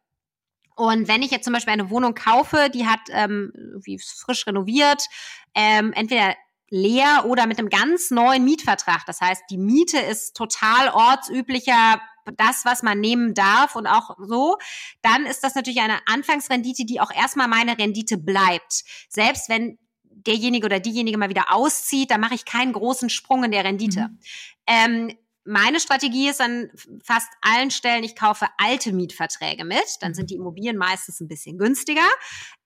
[0.75, 3.51] Und wenn ich jetzt zum Beispiel eine Wohnung kaufe, die hat ähm,
[3.83, 5.07] wie frisch renoviert,
[5.55, 6.35] ähm, entweder
[6.69, 9.05] leer oder mit einem ganz neuen Mietvertrag.
[9.07, 12.01] Das heißt, die Miete ist total ortsüblicher,
[12.37, 14.57] das, was man nehmen darf und auch so,
[15.03, 18.83] dann ist das natürlich eine Anfangsrendite, die auch erstmal meine Rendite bleibt.
[19.09, 23.53] Selbst wenn derjenige oder diejenige mal wieder auszieht, dann mache ich keinen großen Sprung in
[23.53, 24.09] der Rendite.
[24.09, 24.19] Mhm.
[24.67, 26.71] Ähm, meine Strategie ist an
[27.03, 29.85] fast allen Stellen, ich kaufe alte Mietverträge mit.
[30.01, 32.09] Dann sind die Immobilien meistens ein bisschen günstiger.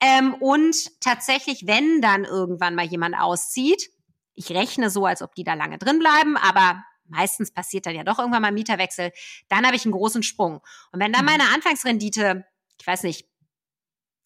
[0.01, 3.91] Ähm, und tatsächlich, wenn dann irgendwann mal jemand auszieht,
[4.35, 8.05] ich rechne so, als ob die da lange drin bleiben, aber meistens passiert dann ja
[8.05, 9.13] doch irgendwann mal Mieterwechsel,
[9.49, 10.61] dann habe ich einen großen Sprung.
[10.93, 11.33] Und wenn dann mhm.
[11.33, 12.45] meine Anfangsrendite,
[12.81, 13.30] ich weiß nicht,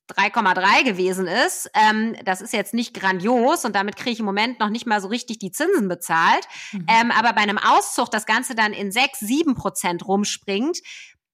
[0.09, 1.71] 3,3 gewesen ist.
[1.75, 5.01] Ähm, das ist jetzt nicht grandios und damit kriege ich im Moment noch nicht mal
[5.01, 6.47] so richtig die Zinsen bezahlt.
[6.73, 6.87] Mhm.
[6.89, 10.79] Ähm, aber bei einem Auszug das Ganze dann in 6, 7 Prozent rumspringt,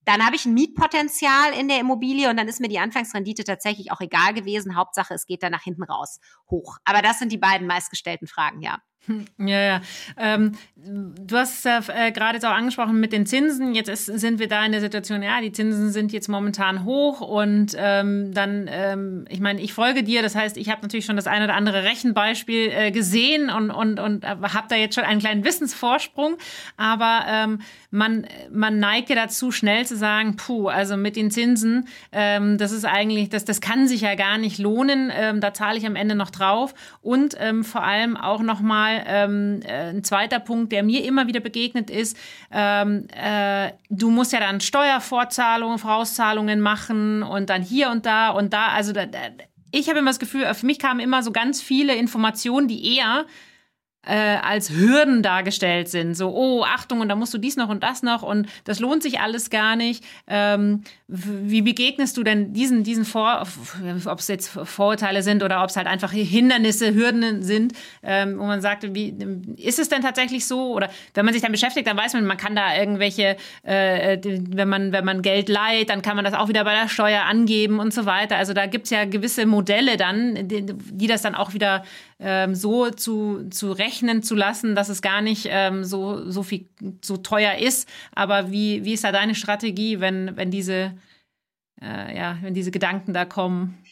[0.05, 3.91] dann habe ich ein Mietpotenzial in der Immobilie und dann ist mir die Anfangsrendite tatsächlich
[3.91, 4.75] auch egal gewesen.
[4.75, 6.77] Hauptsache, es geht dann nach hinten raus hoch.
[6.85, 8.79] Aber das sind die beiden meistgestellten Fragen, ja.
[9.37, 9.81] Ja, ja.
[10.17, 13.73] Ähm, du hast es ja äh, gerade jetzt auch angesprochen mit den Zinsen.
[13.73, 17.21] Jetzt ist, sind wir da in der Situation, ja, die Zinsen sind jetzt momentan hoch
[17.21, 21.15] und ähm, dann, ähm, ich meine, ich folge dir, das heißt, ich habe natürlich schon
[21.15, 25.19] das eine oder andere Rechenbeispiel äh, gesehen und, und, und habe da jetzt schon einen
[25.19, 26.37] kleinen Wissensvorsprung,
[26.77, 27.59] aber ähm,
[27.89, 32.71] man, man neigt ja dazu, schnell zu sagen, puh, also mit den Zinsen, ähm, das
[32.71, 35.95] ist eigentlich, das, das kann sich ja gar nicht lohnen, ähm, da zahle ich am
[35.95, 41.03] Ende noch drauf und vor allem auch nochmal ähm, äh, ein zweiter Punkt, der mir
[41.03, 42.17] immer wieder begegnet ist,
[42.51, 48.53] ähm, äh, du musst ja dann Steuervorzahlungen, Vorauszahlungen machen und dann hier und da und
[48.53, 49.19] da, also da, da,
[49.71, 53.25] ich habe immer das Gefühl, für mich kamen immer so ganz viele Informationen, die eher
[54.03, 56.15] äh, als Hürden dargestellt sind.
[56.15, 59.03] So, oh, Achtung, und da musst du dies noch und das noch und das lohnt
[59.03, 60.03] sich alles gar nicht.
[60.27, 63.45] Ähm, wie begegnest du denn diesen, diesen Vor,
[64.05, 68.45] ob es jetzt Vorurteile sind oder ob es halt einfach Hindernisse, Hürden sind, ähm, wo
[68.45, 69.15] man sagt, wie
[69.57, 70.73] ist es denn tatsächlich so?
[70.73, 74.69] Oder wenn man sich dann beschäftigt, dann weiß man, man kann da irgendwelche, äh, wenn
[74.69, 77.79] man, wenn man Geld leiht, dann kann man das auch wieder bei der Steuer angeben
[77.79, 78.37] und so weiter.
[78.37, 81.83] Also da gibt's ja gewisse Modelle dann, die, die das dann auch wieder
[82.19, 86.67] ähm, so zu, zu rechnen zu lassen, dass es gar nicht ähm, so, so viel
[87.01, 87.89] so teuer ist.
[88.13, 90.93] Aber wie, wie ist da deine Strategie, wenn, wenn diese,
[91.81, 93.83] äh, ja, wenn diese Gedanken da kommen?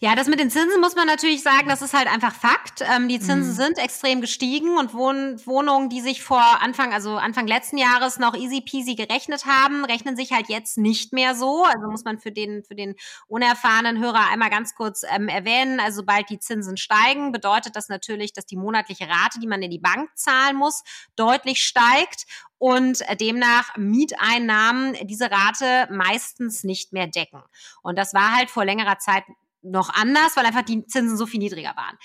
[0.00, 2.82] Ja, das mit den Zinsen muss man natürlich sagen, das ist halt einfach Fakt.
[2.82, 3.56] Ähm, die Zinsen mhm.
[3.56, 8.36] sind extrem gestiegen und Wohn Wohnungen, die sich vor Anfang, also Anfang letzten Jahres noch
[8.36, 11.64] easy peasy gerechnet haben, rechnen sich halt jetzt nicht mehr so.
[11.64, 12.94] Also muss man für den, für den
[13.26, 15.80] unerfahrenen Hörer einmal ganz kurz ähm, erwähnen.
[15.80, 19.70] Also sobald die Zinsen steigen, bedeutet das natürlich, dass die monatliche Rate, die man in
[19.72, 20.84] die Bank zahlen muss,
[21.16, 22.24] deutlich steigt
[22.58, 27.42] und demnach Mieteinnahmen diese Rate meistens nicht mehr decken.
[27.82, 29.24] Und das war halt vor längerer Zeit
[29.70, 31.96] noch anders, weil einfach die Zinsen so viel niedriger waren.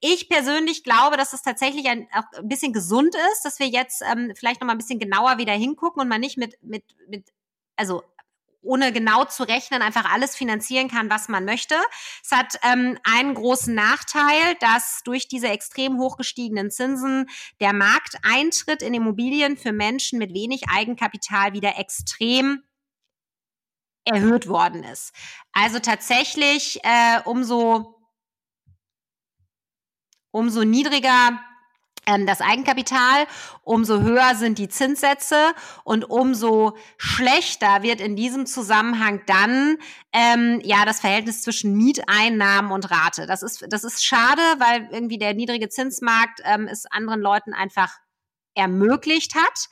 [0.00, 4.02] Ich persönlich glaube, dass es tatsächlich ein, auch ein bisschen gesund ist, dass wir jetzt
[4.02, 7.28] ähm, vielleicht noch mal ein bisschen genauer wieder hingucken und man nicht mit, mit, mit,
[7.76, 8.02] also
[8.62, 11.74] ohne genau zu rechnen, einfach alles finanzieren kann, was man möchte.
[12.22, 17.28] Es hat ähm, einen großen Nachteil, dass durch diese extrem hoch gestiegenen Zinsen
[17.60, 22.62] der Markteintritt in Immobilien für Menschen mit wenig Eigenkapital wieder extrem
[24.08, 25.12] erhöht worden ist.
[25.52, 27.94] Also tatsächlich äh, umso
[30.30, 31.40] umso niedriger
[32.08, 33.26] ähm, das Eigenkapital,
[33.62, 35.52] umso höher sind die Zinssätze
[35.84, 39.76] und umso schlechter wird in diesem Zusammenhang dann
[40.12, 43.26] ähm, ja das Verhältnis zwischen Mieteinnahmen und Rate.
[43.26, 47.98] Das ist das ist schade, weil irgendwie der niedrige Zinsmarkt ähm, es anderen Leuten einfach
[48.54, 49.68] ermöglicht hat.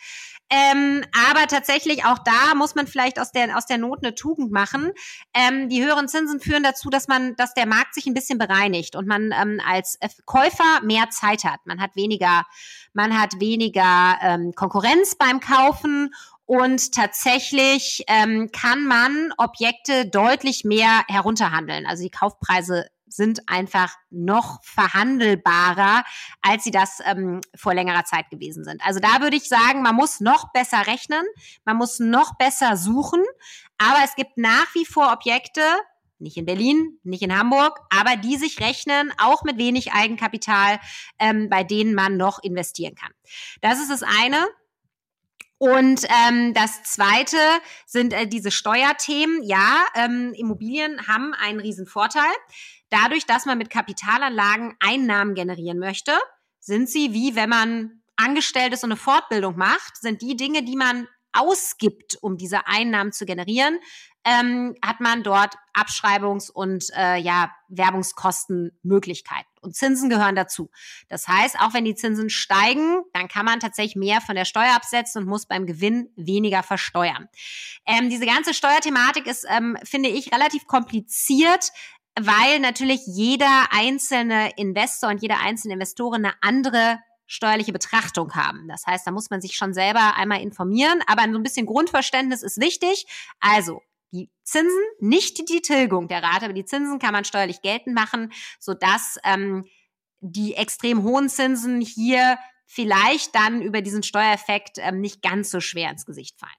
[0.48, 4.52] Ähm, aber tatsächlich auch da muss man vielleicht aus der, aus der Not eine Tugend
[4.52, 4.92] machen.
[5.34, 8.94] Ähm, die höheren Zinsen führen dazu, dass man, dass der Markt sich ein bisschen bereinigt
[8.94, 11.60] und man ähm, als Käufer mehr Zeit hat.
[11.64, 12.44] Man hat weniger,
[12.92, 16.10] man hat weniger ähm, Konkurrenz beim Kaufen
[16.44, 21.86] und tatsächlich ähm, kann man Objekte deutlich mehr herunterhandeln.
[21.86, 26.04] Also die Kaufpreise sind einfach noch verhandelbarer,
[26.42, 28.82] als sie das ähm, vor längerer Zeit gewesen sind.
[28.84, 31.24] Also da würde ich sagen, man muss noch besser rechnen,
[31.64, 33.22] man muss noch besser suchen,
[33.78, 35.62] aber es gibt nach wie vor Objekte,
[36.18, 40.80] nicht in Berlin, nicht in Hamburg, aber die sich rechnen, auch mit wenig Eigenkapital,
[41.18, 43.12] ähm, bei denen man noch investieren kann.
[43.60, 44.46] Das ist das eine.
[45.58, 47.38] Und ähm, das Zweite
[47.86, 49.42] sind äh, diese Steuerthemen.
[49.42, 52.32] Ja, ähm, Immobilien haben einen riesen Vorteil.
[53.02, 56.12] Dadurch, dass man mit Kapitalanlagen Einnahmen generieren möchte,
[56.60, 60.76] sind sie wie wenn man angestellt ist und eine Fortbildung macht, sind die Dinge, die
[60.76, 63.78] man ausgibt, um diese Einnahmen zu generieren,
[64.24, 69.46] ähm, hat man dort Abschreibungs- und äh, ja, Werbungskostenmöglichkeiten.
[69.60, 70.70] Und Zinsen gehören dazu.
[71.08, 74.74] Das heißt, auch wenn die Zinsen steigen, dann kann man tatsächlich mehr von der Steuer
[74.74, 77.28] absetzen und muss beim Gewinn weniger versteuern.
[77.84, 81.70] Ähm, diese ganze Steuerthematik ist, ähm, finde ich, relativ kompliziert
[82.18, 88.68] weil natürlich jeder einzelne Investor und jede einzelne Investorin eine andere steuerliche Betrachtung haben.
[88.68, 92.42] Das heißt, da muss man sich schon selber einmal informieren, aber so ein bisschen Grundverständnis
[92.42, 93.06] ist wichtig.
[93.40, 97.94] Also die Zinsen, nicht die Tilgung der Rate, aber die Zinsen kann man steuerlich geltend
[97.94, 99.66] machen, sodass ähm,
[100.20, 105.90] die extrem hohen Zinsen hier vielleicht dann über diesen Steuereffekt ähm, nicht ganz so schwer
[105.90, 106.52] ins Gesicht fallen.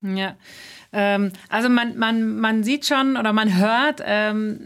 [0.00, 0.36] Ja,
[0.92, 4.60] ähm, also man, man, man sieht schon oder man hört, ähm,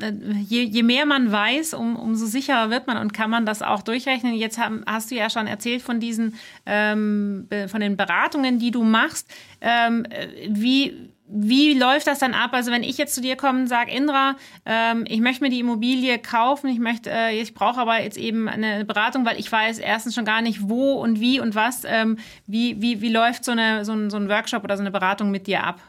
[0.47, 3.81] je, je mehr man weiß, um, umso sicherer wird man und kann man das auch
[3.83, 4.35] durchrechnen.
[4.35, 6.35] Jetzt haben, hast du ja schon erzählt von diesen,
[6.67, 9.27] ähm, von den Beratungen, die du machst.
[9.63, 10.07] Ähm,
[10.49, 12.51] wie, wie läuft das dann ab?
[12.53, 15.61] Also wenn ich jetzt zu dir komme und sage, Indra, ähm, ich möchte mir die
[15.61, 19.79] Immobilie kaufen, ich möchte, äh, ich brauche aber jetzt eben eine Beratung, weil ich weiß
[19.79, 21.85] erstens schon gar nicht, wo und wie und was.
[21.85, 24.91] Ähm, wie, wie, wie läuft so, eine, so, ein, so ein Workshop oder so eine
[24.91, 25.81] Beratung mit dir ab?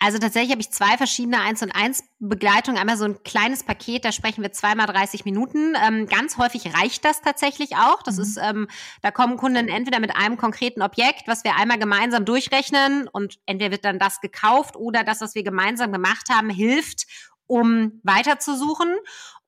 [0.00, 2.78] Also tatsächlich habe ich zwei verschiedene 1 und 1 Begleitungen.
[2.78, 5.74] Einmal so ein kleines Paket, da sprechen wir zweimal 30 Minuten.
[5.84, 8.02] Ähm, ganz häufig reicht das tatsächlich auch.
[8.04, 8.22] Das mhm.
[8.22, 8.68] ist, ähm,
[9.02, 13.72] da kommen Kunden entweder mit einem konkreten Objekt, was wir einmal gemeinsam durchrechnen und entweder
[13.72, 17.06] wird dann das gekauft oder das, was wir gemeinsam gemacht haben, hilft,
[17.48, 18.94] um weiterzusuchen.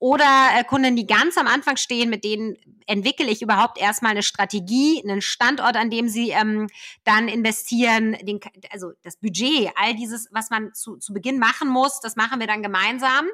[0.01, 4.23] Oder äh, Kunden, die ganz am Anfang stehen, mit denen entwickle ich überhaupt erstmal eine
[4.23, 6.69] Strategie, einen Standort, an dem sie ähm,
[7.05, 8.41] dann investieren, den,
[8.71, 12.47] also das Budget, all dieses, was man zu, zu Beginn machen muss, das machen wir
[12.47, 13.27] dann gemeinsam.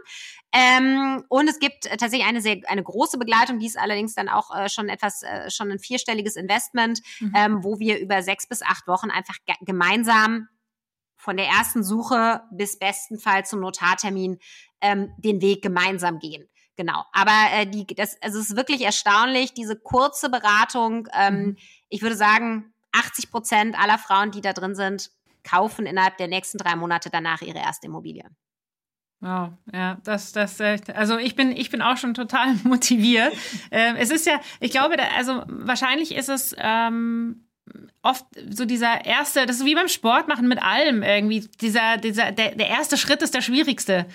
[0.53, 4.55] Ähm, und es gibt tatsächlich eine sehr eine große Begleitung, die ist allerdings dann auch
[4.55, 7.33] äh, schon etwas äh, schon ein vierstelliges Investment, mhm.
[7.37, 10.49] ähm, wo wir über sechs bis acht Wochen einfach gemeinsam
[11.27, 14.39] von der ersten Suche bis bestenfalls zum Notartermin
[14.81, 16.49] ähm, den Weg gemeinsam gehen.
[16.77, 17.05] Genau.
[17.13, 21.09] Aber äh, die, das, also es ist wirklich erstaunlich, diese kurze Beratung.
[21.13, 21.57] Ähm, mhm.
[21.89, 25.11] Ich würde sagen, 80 Prozent aller Frauen, die da drin sind,
[25.43, 28.25] kaufen innerhalb der nächsten drei Monate danach ihre erste Immobilie.
[29.19, 33.33] Wow, ja, das, das, also ich bin, ich bin auch schon total motiviert.
[33.73, 37.46] ähm, es ist ja, ich glaube, also wahrscheinlich ist es ähm,
[38.03, 41.49] oft so dieser erste, das ist wie beim Sport machen mit allem irgendwie.
[41.61, 44.07] Dieser, dieser, der, der erste Schritt ist der schwierigste.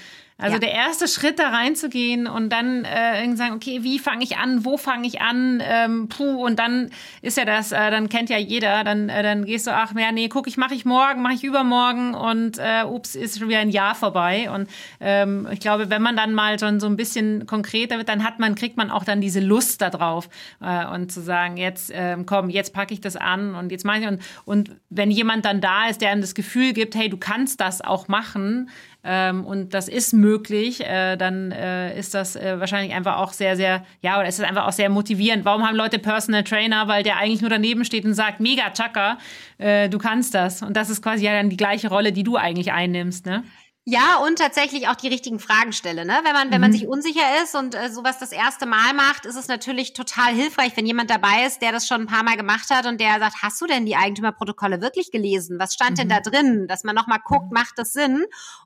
[0.42, 0.60] Also ja.
[0.60, 4.66] der erste Schritt da reinzugehen und dann äh, irgendwie sagen, okay, wie fange ich an,
[4.66, 6.90] wo fange ich an, ähm, puh, und dann
[7.22, 10.12] ist ja das, äh, dann kennt ja jeder, dann, äh, dann gehst du, ach ja,
[10.12, 13.60] nee, guck, ich mache ich morgen, mache ich übermorgen und äh, ups, ist schon wieder
[13.60, 14.50] ein Jahr vorbei.
[14.50, 14.68] Und
[15.00, 18.40] ähm, ich glaube, wenn man dann mal schon so ein bisschen konkreter wird, dann hat
[18.40, 20.28] man, kriegt man auch dann diese Lust darauf
[20.60, 24.00] äh, und zu sagen, jetzt äh, komm, jetzt packe ich das an und jetzt mache
[24.00, 27.18] ich und, und wenn jemand dann da ist, der einem das Gefühl gibt, hey, du
[27.18, 28.70] kannst das auch machen,
[29.04, 33.56] ähm, und das ist möglich, äh, dann äh, ist das äh, wahrscheinlich einfach auch sehr,
[33.56, 35.44] sehr, ja, oder ist es einfach auch sehr motivierend.
[35.44, 36.88] Warum haben Leute Personal Trainer?
[36.88, 39.18] Weil der eigentlich nur daneben steht und sagt, mega Chaka,
[39.58, 40.62] äh, du kannst das.
[40.62, 43.44] Und das ist quasi ja dann die gleiche Rolle, die du eigentlich einnimmst, ne?
[43.84, 46.06] Ja, und tatsächlich auch die richtigen Fragen stelle.
[46.06, 46.14] Ne?
[46.24, 46.76] Wenn man, wenn man mhm.
[46.76, 50.78] sich unsicher ist und äh, sowas das erste Mal macht, ist es natürlich total hilfreich,
[50.78, 53.42] wenn jemand dabei ist, der das schon ein paar Mal gemacht hat und der sagt,
[53.42, 55.58] hast du denn die Eigentümerprotokolle wirklich gelesen?
[55.58, 55.96] Was stand mhm.
[55.96, 56.24] denn da mhm.
[56.24, 56.68] drin?
[56.68, 57.58] Dass man nochmal guckt, mhm.
[57.58, 58.24] macht das Sinn?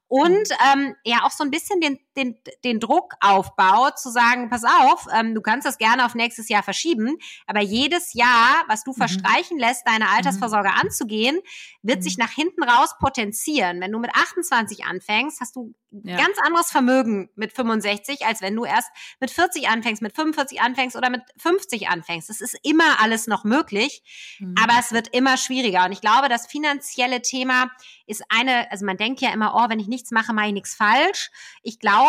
[0.08, 4.64] Und ähm, ja, auch so ein bisschen den, den, den Druck aufbaut, zu sagen, pass
[4.64, 8.92] auf, ähm, du kannst das gerne auf nächstes Jahr verschieben, aber jedes Jahr, was du
[8.92, 8.98] mhm.
[8.98, 11.40] verstreichen lässt, deine Altersvorsorge anzugehen,
[11.82, 13.80] wird sich nach hinten raus potenzieren.
[13.82, 16.18] Wenn du mit 28 anfängst, anfängst, hast du ja.
[16.18, 18.90] ganz anderes Vermögen mit 65, als wenn du erst
[19.20, 22.30] mit 40 anfängst, mit 45 anfängst oder mit 50 anfängst.
[22.30, 24.04] Es ist immer alles noch möglich,
[24.40, 24.56] mhm.
[24.62, 25.86] aber es wird immer schwieriger.
[25.86, 27.72] Und ich glaube, das finanzielle Thema
[28.08, 30.76] ist eine, also man denkt ja immer, oh, wenn ich nichts mache, mache ich nichts
[30.76, 31.32] falsch.
[31.64, 32.05] Ich glaube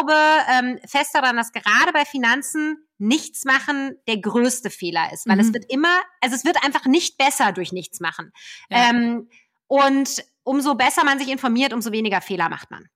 [0.51, 5.42] ähm, fest daran, dass gerade bei Finanzen nichts machen der größte Fehler ist, weil mhm.
[5.42, 8.32] es wird immer, also es wird einfach nicht besser durch nichts machen.
[8.70, 8.90] Ja.
[8.90, 9.28] Ähm,
[9.66, 12.88] und umso besser man sich informiert, umso weniger Fehler macht man.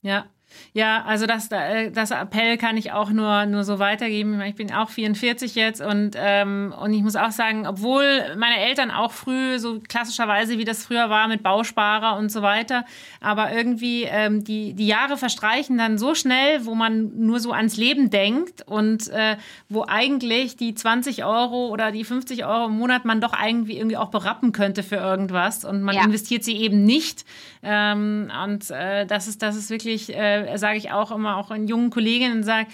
[0.00, 0.30] Ja,
[0.72, 4.40] ja, also das, äh, das Appell kann ich auch nur, nur so weitergeben.
[4.42, 8.90] Ich bin auch 44 jetzt und, ähm, und ich muss auch sagen, obwohl meine Eltern
[8.90, 12.84] auch früh, so klassischerweise wie das früher war mit Bausparer und so weiter,
[13.20, 17.76] aber irgendwie ähm, die, die Jahre verstreichen dann so schnell, wo man nur so ans
[17.76, 19.36] Leben denkt und äh,
[19.68, 23.96] wo eigentlich die 20 Euro oder die 50 Euro im Monat man doch irgendwie, irgendwie
[23.96, 26.04] auch berappen könnte für irgendwas und man ja.
[26.04, 27.24] investiert sie eben nicht.
[27.62, 30.14] Ähm, und äh, das, ist, das ist wirklich...
[30.14, 32.68] Äh, sage ich auch immer, auch in jungen Kolleginnen, sage,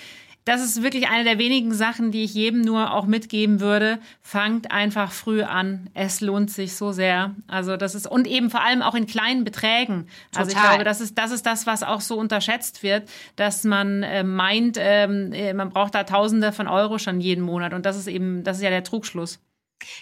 [0.44, 3.98] das ist wirklich eine der wenigen Sachen, die ich jedem nur auch mitgeben würde.
[4.20, 5.88] Fangt einfach früh an.
[5.94, 7.34] Es lohnt sich so sehr.
[7.46, 10.06] Also das ist, und eben vor allem auch in kleinen Beträgen.
[10.32, 10.44] Total.
[10.44, 14.02] Also ich glaube, das ist, das ist das, was auch so unterschätzt wird, dass man
[14.02, 17.72] äh, meint, ähm, äh, man braucht da Tausende von Euro schon jeden Monat.
[17.72, 19.40] Und das ist eben, das ist ja der Trugschluss.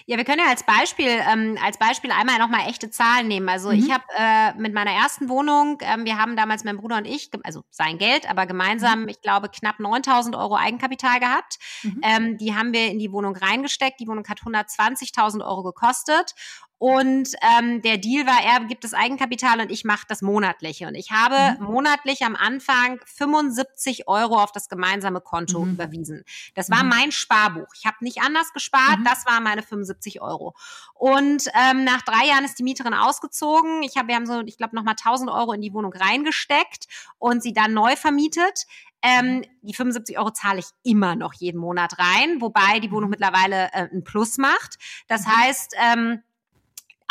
[0.06, 3.48] Ja, wir können ja als Beispiel ähm, als Beispiel einmal nochmal echte Zahlen nehmen.
[3.48, 3.78] Also mhm.
[3.78, 7.30] ich habe äh, mit meiner ersten Wohnung, ähm, wir haben damals mein Bruder und ich,
[7.42, 9.08] also sein Geld, aber gemeinsam, mhm.
[9.08, 11.58] ich glaube, knapp 9.000 Euro Eigenkapital gehabt.
[11.82, 12.00] Mhm.
[12.02, 14.00] Ähm, die haben wir in die Wohnung reingesteckt.
[14.00, 16.34] Die Wohnung hat 120.000 Euro gekostet
[16.82, 20.88] und ähm, der Deal war, er gibt das Eigenkapital und ich mache das monatliche.
[20.88, 21.66] Und ich habe mhm.
[21.66, 25.74] monatlich am Anfang 75 Euro auf das gemeinsame Konto mhm.
[25.74, 26.24] überwiesen.
[26.56, 26.88] Das war mhm.
[26.88, 27.68] mein Sparbuch.
[27.78, 28.98] Ich habe nicht anders gespart.
[28.98, 29.04] Mhm.
[29.04, 30.56] Das waren meine 75 Euro.
[30.94, 33.84] Und ähm, nach drei Jahren ist die Mieterin ausgezogen.
[33.84, 36.88] Ich hab, wir haben so, ich glaube, nochmal 1000 Euro in die Wohnung reingesteckt
[37.20, 38.66] und sie dann neu vermietet.
[39.02, 43.10] Ähm, die 75 Euro zahle ich immer noch jeden Monat rein, wobei die Wohnung mhm.
[43.10, 44.78] mittlerweile äh, ein Plus macht.
[45.06, 45.36] Das mhm.
[45.36, 46.22] heißt, ähm,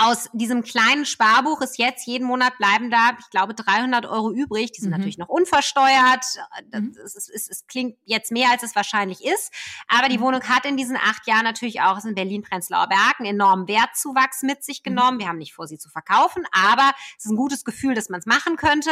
[0.02, 4.72] aus diesem kleinen Sparbuch ist jetzt jeden Monat bleiben da, ich glaube, 300 Euro übrig.
[4.72, 4.98] Die sind mhm.
[4.98, 6.26] natürlich noch unversteuert.
[6.72, 6.96] Das, mhm.
[7.06, 9.54] es, es, es, klingt jetzt mehr, als es wahrscheinlich ist.
[9.88, 10.24] Aber die mhm.
[10.24, 14.64] Wohnung hat in diesen acht Jahren natürlich auch in Berlin-Prenzlauer Berg einen enormen Wertzuwachs mit
[14.64, 14.90] sich mhm.
[14.90, 15.20] genommen.
[15.20, 18.22] Wir haben nicht vor, sie zu verkaufen, aber es ist ein gutes Gefühl, dass man
[18.22, 18.90] es machen könnte.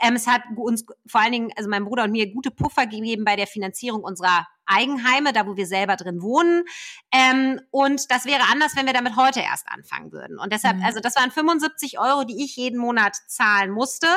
[0.00, 3.24] Ähm, es hat uns vor allen Dingen, also mein Bruder und mir, gute Puffer gegeben
[3.26, 6.64] bei der Finanzierung unserer Eigenheime, da wo wir selber drin wohnen.
[7.12, 10.38] Ähm, und das wäre anders, wenn wir damit heute erst anfangen würden.
[10.38, 10.84] Und deshalb, mhm.
[10.84, 14.08] also das waren 75 Euro, die ich jeden Monat zahlen musste.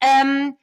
[0.00, 0.56] Ähm,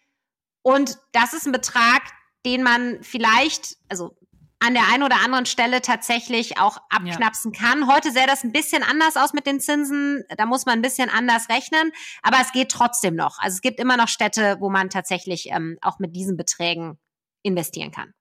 [0.63, 2.01] und das ist ein Betrag,
[2.45, 4.15] den man vielleicht, also
[4.63, 7.59] an der einen oder anderen Stelle tatsächlich auch abknapsen ja.
[7.59, 7.91] kann.
[7.91, 10.23] Heute sähe das ein bisschen anders aus mit den Zinsen.
[10.37, 11.91] Da muss man ein bisschen anders rechnen.
[12.21, 13.39] Aber es geht trotzdem noch.
[13.39, 16.99] Also es gibt immer noch Städte, wo man tatsächlich ähm, auch mit diesen Beträgen
[17.41, 18.13] investieren kann.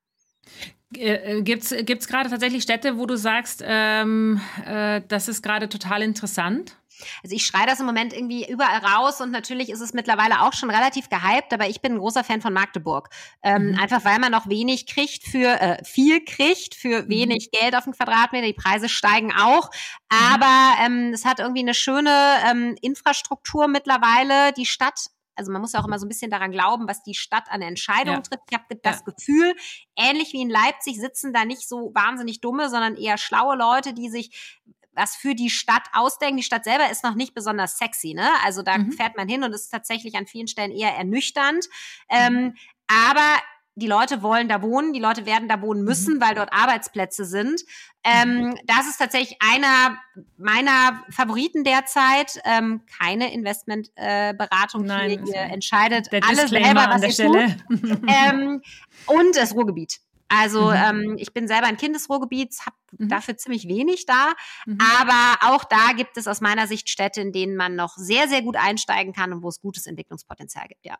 [0.97, 5.69] Äh, äh, Gibt es gerade tatsächlich Städte, wo du sagst, ähm, äh, das ist gerade
[5.69, 6.77] total interessant?
[7.23, 10.53] Also ich schreie das im Moment irgendwie überall raus und natürlich ist es mittlerweile auch
[10.53, 13.09] schon relativ gehypt, aber ich bin ein großer Fan von Magdeburg.
[13.43, 13.79] Ähm, mhm.
[13.79, 17.09] Einfach weil man noch wenig kriegt für, äh, viel kriegt für mhm.
[17.09, 18.47] wenig Geld auf den Quadratmeter.
[18.47, 20.19] Die Preise steigen auch, mhm.
[20.35, 22.13] aber ähm, es hat irgendwie eine schöne
[22.51, 24.53] ähm, Infrastruktur mittlerweile.
[24.53, 25.07] Die Stadt
[25.41, 27.63] also man muss ja auch immer so ein bisschen daran glauben, was die Stadt an
[27.63, 28.23] Entscheidungen ja.
[28.23, 28.45] trifft.
[28.51, 29.13] Ich habe das ja.
[29.13, 29.55] Gefühl,
[29.97, 34.11] ähnlich wie in Leipzig sitzen da nicht so wahnsinnig dumme, sondern eher schlaue Leute, die
[34.11, 34.59] sich
[34.93, 36.37] was für die Stadt ausdenken.
[36.37, 38.29] Die Stadt selber ist noch nicht besonders sexy, ne?
[38.45, 38.93] Also da mhm.
[38.93, 41.67] fährt man hin und ist tatsächlich an vielen Stellen eher ernüchternd.
[42.11, 42.55] Ähm, mhm.
[42.87, 43.41] aber
[43.81, 46.21] die Leute wollen da wohnen, die Leute werden da wohnen müssen, mhm.
[46.21, 47.63] weil dort Arbeitsplätze sind.
[48.05, 48.55] Ähm, mhm.
[48.67, 49.99] das ist tatsächlich einer
[50.39, 52.41] meiner Favoriten derzeit.
[52.45, 54.85] Ähm, keine Investmentberatung.
[54.85, 57.57] Äh, Nein, ihr entscheidet alles selber, was ihr Stelle.
[57.69, 57.81] tut.
[58.07, 58.63] ähm,
[59.07, 60.01] und das Ruhrgebiet.
[60.33, 60.77] Also mhm.
[60.77, 63.09] ähm, ich bin selber ein Kind des Ruhrgebiets, habe mhm.
[63.09, 64.33] dafür ziemlich wenig da.
[64.65, 64.79] Mhm.
[65.01, 68.41] Aber auch da gibt es aus meiner Sicht Städte, in denen man noch sehr, sehr
[68.41, 70.97] gut einsteigen kann und wo es gutes Entwicklungspotenzial gibt, ja.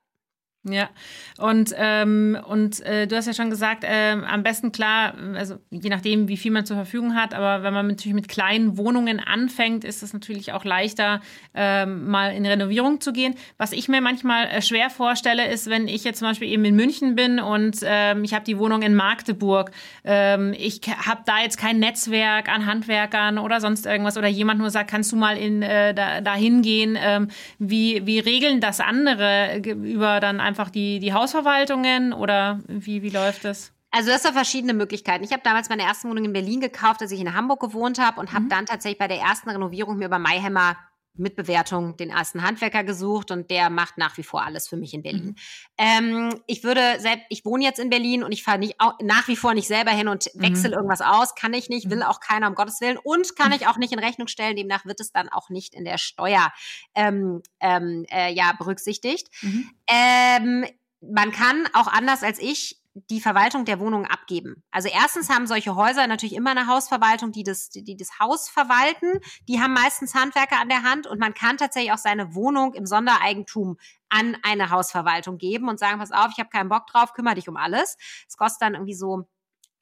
[0.63, 0.91] Ja,
[1.39, 5.89] und, ähm, und äh, du hast ja schon gesagt, äh, am besten klar, also je
[5.89, 9.85] nachdem, wie viel man zur Verfügung hat, aber wenn man natürlich mit kleinen Wohnungen anfängt,
[9.85, 11.23] ist es natürlich auch leichter,
[11.55, 13.37] äh, mal in Renovierung zu gehen.
[13.57, 16.77] Was ich mir manchmal äh, schwer vorstelle, ist, wenn ich jetzt zum Beispiel eben in
[16.77, 19.71] München bin und ähm, ich habe die Wohnung in Magdeburg,
[20.05, 24.69] ähm, ich habe da jetzt kein Netzwerk an Handwerkern oder sonst irgendwas oder jemand nur
[24.69, 29.57] sagt, kannst du mal in, äh, da, da hingehen, ähm, wie, wie regeln das andere
[29.57, 33.73] über dann einfach die, die Hausverwaltungen oder wie, wie läuft das?
[33.93, 35.25] Also das sind verschiedene Möglichkeiten.
[35.25, 38.21] Ich habe damals meine erste Wohnung in Berlin gekauft, als ich in Hamburg gewohnt habe
[38.21, 38.49] und habe mhm.
[38.49, 40.77] dann tatsächlich bei der ersten Renovierung mir über Mayhemmer
[41.15, 44.95] mit Bewertung den ersten Handwerker gesucht und der macht nach wie vor alles für mich
[44.95, 45.27] in Berlin.
[45.27, 45.35] Mhm.
[45.79, 49.37] Ähm, ich würde selbst, ich wohne jetzt in Berlin und ich fahre nicht nach wie
[49.37, 50.75] vor nicht selber hin und wechsle mhm.
[50.75, 52.05] irgendwas aus, kann ich nicht, will mhm.
[52.05, 54.57] auch keiner um Gottes Willen und kann ich auch nicht in Rechnung stellen.
[54.57, 56.53] Demnach wird es dann auch nicht in der Steuer
[56.95, 59.29] ähm, ähm, äh, ja berücksichtigt.
[59.43, 59.71] Mhm.
[59.89, 60.67] Ähm,
[61.01, 64.65] man kann auch anders als ich die Verwaltung der Wohnung abgeben.
[64.71, 69.21] Also erstens haben solche Häuser natürlich immer eine Hausverwaltung, die das, die das Haus verwalten.
[69.49, 72.87] Die haben meistens Handwerker an der Hand und man kann tatsächlich auch seine Wohnung im
[72.87, 73.77] Sondereigentum
[74.09, 77.49] an eine Hausverwaltung geben und sagen, pass auf, ich habe keinen Bock drauf, kümmere dich
[77.49, 77.97] um alles.
[78.29, 79.29] Es kostet dann irgendwie so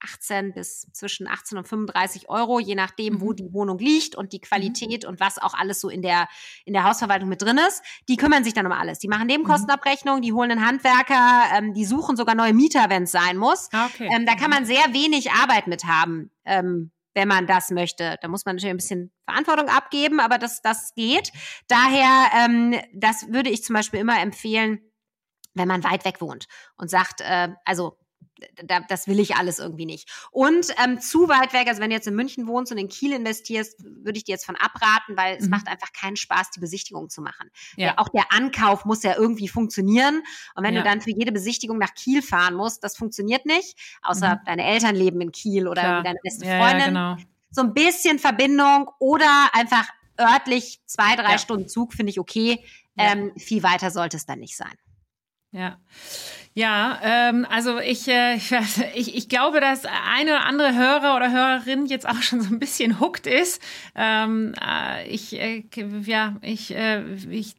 [0.00, 3.36] 18 bis zwischen 18 und 35 Euro, je nachdem, wo mhm.
[3.36, 4.42] die Wohnung liegt und die mhm.
[4.42, 5.10] Qualität mhm.
[5.10, 6.28] und was auch alles so in der,
[6.64, 7.82] in der Hausverwaltung mit drin ist.
[8.08, 8.98] Die kümmern sich dann um alles.
[8.98, 13.12] Die machen Nebenkostenabrechnung, die holen einen Handwerker, ähm, die suchen sogar neue Mieter, wenn es
[13.12, 13.68] sein muss.
[13.72, 14.08] Ah, okay.
[14.12, 16.30] Ähm, da kann man sehr wenig Arbeit mit haben.
[16.44, 18.16] Ähm, wenn man das möchte.
[18.22, 21.32] Da muss man natürlich ein bisschen Verantwortung abgeben, aber das, das geht.
[21.66, 24.78] Daher, ähm, das würde ich zum Beispiel immer empfehlen,
[25.54, 26.46] wenn man weit weg wohnt
[26.76, 27.98] und sagt, äh, also
[28.86, 30.08] das will ich alles irgendwie nicht.
[30.30, 33.12] Und ähm, zu weit weg, also wenn du jetzt in München wohnst und in Kiel
[33.12, 35.50] investierst, würde ich dir jetzt von abraten, weil es mhm.
[35.50, 37.50] macht einfach keinen Spaß, die Besichtigung zu machen.
[37.76, 37.88] Ja.
[37.88, 40.22] Der, auch der Ankauf muss ja irgendwie funktionieren.
[40.54, 40.82] Und wenn ja.
[40.82, 44.40] du dann für jede Besichtigung nach Kiel fahren musst, das funktioniert nicht, außer mhm.
[44.46, 46.94] deine Eltern leben in Kiel oder deine beste Freundin.
[46.94, 47.16] Ja, genau.
[47.50, 49.88] So ein bisschen Verbindung oder einfach
[50.20, 52.62] örtlich zwei, drei Stunden Zug finde ich okay.
[52.96, 54.74] Ähm, viel weiter sollte es dann nicht sein.
[55.52, 55.78] Ja.
[56.54, 58.34] Ja, ähm, also ich, äh,
[58.94, 62.58] ich, ich, glaube, dass eine oder andere Hörer oder Hörerin jetzt auch schon so ein
[62.58, 63.62] bisschen hooked ist.
[63.94, 65.62] Ähm, äh, ich, äh,
[66.02, 67.54] ja, ich, äh, ich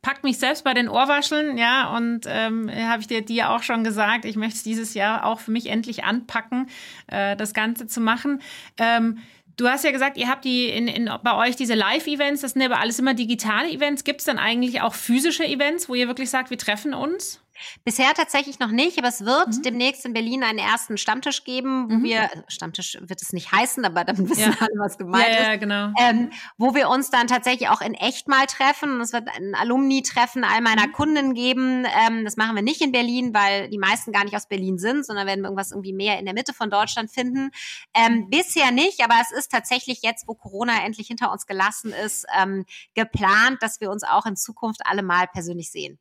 [0.00, 3.82] pack mich selbst bei den Ohrwascheln, ja, und ähm, habe ich dir, dir auch schon
[3.82, 6.68] gesagt, ich möchte es dieses Jahr auch für mich endlich anpacken,
[7.08, 8.40] äh, das Ganze zu machen.
[8.78, 9.18] Ähm,
[9.56, 12.62] Du hast ja gesagt, ihr habt die in, in, bei euch diese Live-Events, das sind
[12.62, 14.04] aber alles immer digitale Events.
[14.04, 17.40] Gibt es dann eigentlich auch physische Events, wo ihr wirklich sagt, wir treffen uns?
[17.84, 19.62] Bisher tatsächlich noch nicht, aber es wird mhm.
[19.62, 22.04] demnächst in Berlin einen ersten Stammtisch geben, wo mhm.
[22.04, 24.56] wir, also Stammtisch wird es nicht heißen, aber dann wissen ja.
[24.58, 25.46] alle, was gemeint ja, ist.
[25.46, 25.92] Ja, genau.
[25.98, 29.00] Ähm, wo wir uns dann tatsächlich auch in echt mal treffen.
[29.00, 30.92] Es wird ein Alumni-Treffen all meiner mhm.
[30.92, 31.86] Kunden geben.
[32.06, 35.04] Ähm, das machen wir nicht in Berlin, weil die meisten gar nicht aus Berlin sind,
[35.06, 37.50] sondern werden wir irgendwas irgendwie mehr in der Mitte von Deutschland finden.
[37.94, 42.26] Ähm, bisher nicht, aber es ist tatsächlich jetzt, wo Corona endlich hinter uns gelassen ist,
[42.38, 45.98] ähm, geplant, dass wir uns auch in Zukunft alle mal persönlich sehen.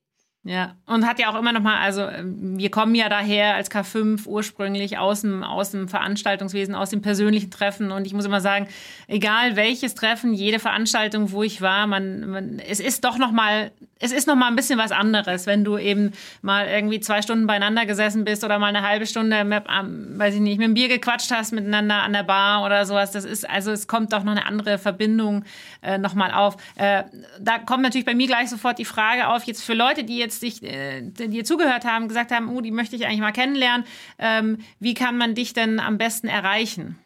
[0.48, 3.72] Ja, und hat ja auch immer noch mal, also ähm, wir kommen ja daher als
[3.72, 7.90] K5 ursprünglich aus dem, aus dem Veranstaltungswesen, aus dem persönlichen Treffen.
[7.92, 8.68] Und ich muss immer sagen,
[9.08, 13.72] egal welches Treffen, jede Veranstaltung, wo ich war, man, man es ist doch noch mal,
[14.06, 17.48] es ist noch mal ein bisschen was anderes, wenn du eben mal irgendwie zwei Stunden
[17.48, 20.90] beieinander gesessen bist oder mal eine halbe Stunde, mit, weiß ich nicht, mit dem Bier
[20.90, 23.12] gequatscht hast miteinander an der Bar oder sowas.
[23.12, 25.44] Das ist, also es kommt doch noch eine andere Verbindung
[25.82, 26.58] äh, noch mal auf.
[26.76, 27.04] Äh,
[27.40, 30.36] da kommt natürlich bei mir gleich sofort die Frage auf, jetzt für Leute, die jetzt
[30.36, 33.86] jetzt dich, äh, dir zugehört haben, gesagt haben, oh, die möchte ich eigentlich mal kennenlernen.
[34.20, 37.00] Ähm, wie kann man dich denn am besten erreichen?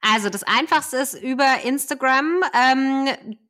[0.00, 2.42] Also das Einfachste ist über Instagram.
[2.54, 3.08] Ähm,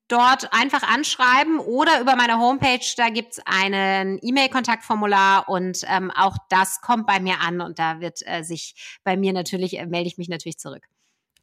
[0.08, 6.80] dort einfach anschreiben oder über meine Homepage, da gibt's ein E-Mail-Kontaktformular und ähm, auch das
[6.80, 10.18] kommt bei mir an und da wird äh, sich bei mir natürlich, äh, melde ich
[10.18, 10.86] mich natürlich zurück.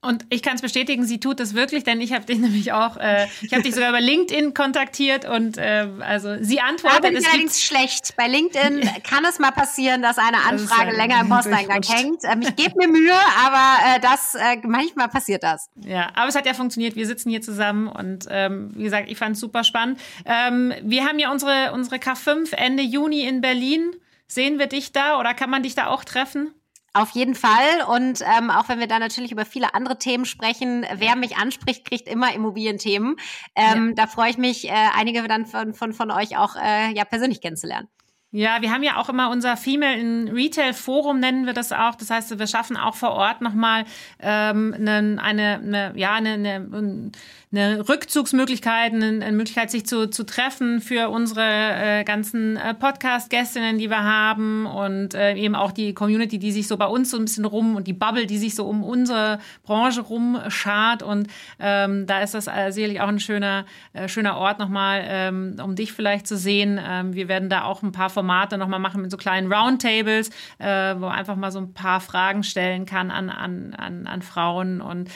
[0.02, 2.96] Und ich kann es bestätigen, sie tut es wirklich, denn ich habe dich nämlich auch,
[2.98, 7.04] äh, ich habe dich sogar über LinkedIn kontaktiert und äh, also sie antwortet.
[7.04, 8.16] Da bin ich allerdings schlecht.
[8.16, 12.24] Bei LinkedIn kann es mal passieren, dass eine Anfrage länger im Posteingang hängt.
[12.24, 13.14] Ähm, ich gebe mir Mühe,
[13.46, 15.70] aber äh, das äh, manchmal passiert das.
[15.76, 16.96] Ja, aber es hat ja funktioniert.
[16.96, 20.00] Wir sitzen hier zusammen und ähm, wie gesagt, ich fand es super spannend.
[20.26, 23.92] Ähm, wir haben ja unsere unsere K5 Ende Juni in Berlin.
[24.28, 26.54] Sehen wir dich da oder kann man dich da auch treffen?
[26.94, 27.84] Auf jeden Fall.
[27.88, 31.86] Und ähm, auch wenn wir da natürlich über viele andere Themen sprechen, wer mich anspricht,
[31.86, 33.16] kriegt immer Immobilienthemen.
[33.56, 33.94] Ähm, ja.
[33.96, 37.42] Da freue ich mich, äh, einige dann von, von, von euch auch äh, ja, persönlich
[37.42, 37.88] kennenzulernen.
[38.32, 41.96] Ja, wir haben ja auch immer unser Female in Retail Forum, nennen wir das auch.
[41.96, 43.86] Das heißt, wir schaffen auch vor Ort nochmal
[44.20, 47.12] ähm, eine, eine, eine, ja, eine, eine,
[47.52, 53.80] eine Rückzugsmöglichkeit, eine, eine Möglichkeit, sich zu, zu treffen für unsere äh, ganzen äh, Podcast-Gästinnen,
[53.80, 57.18] die wir haben und äh, eben auch die Community, die sich so bei uns so
[57.18, 61.02] ein bisschen rum und die Bubble, die sich so um unsere Branche rumschart.
[61.02, 61.28] Und
[61.58, 65.76] ähm, da ist das äh, sicherlich auch ein schöner, äh, schöner Ort nochmal, ähm, um
[65.76, 66.80] dich vielleicht zu sehen.
[66.80, 70.30] Ähm, wir werden da auch ein paar Formate nochmal machen mit so kleinen Roundtables,
[70.60, 74.82] äh, wo einfach mal so ein paar Fragen stellen kann an, an, an, an Frauen
[74.82, 75.10] und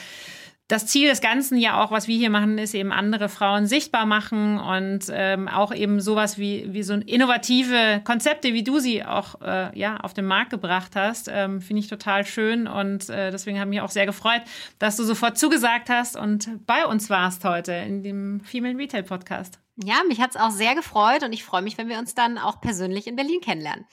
[0.68, 4.06] das Ziel des Ganzen ja auch, was wir hier machen, ist eben andere Frauen sichtbar
[4.06, 9.42] machen und ähm, auch eben sowas wie, wie so innovative Konzepte, wie du sie auch
[9.42, 13.60] äh, ja, auf den Markt gebracht hast, ähm, finde ich total schön und äh, deswegen
[13.60, 14.40] haben mich auch sehr gefreut,
[14.78, 19.60] dass du sofort zugesagt hast und bei uns warst heute in dem Female Retail Podcast.
[19.76, 22.38] Ja, mich hat es auch sehr gefreut und ich freue mich, wenn wir uns dann
[22.38, 23.84] auch persönlich in Berlin kennenlernen.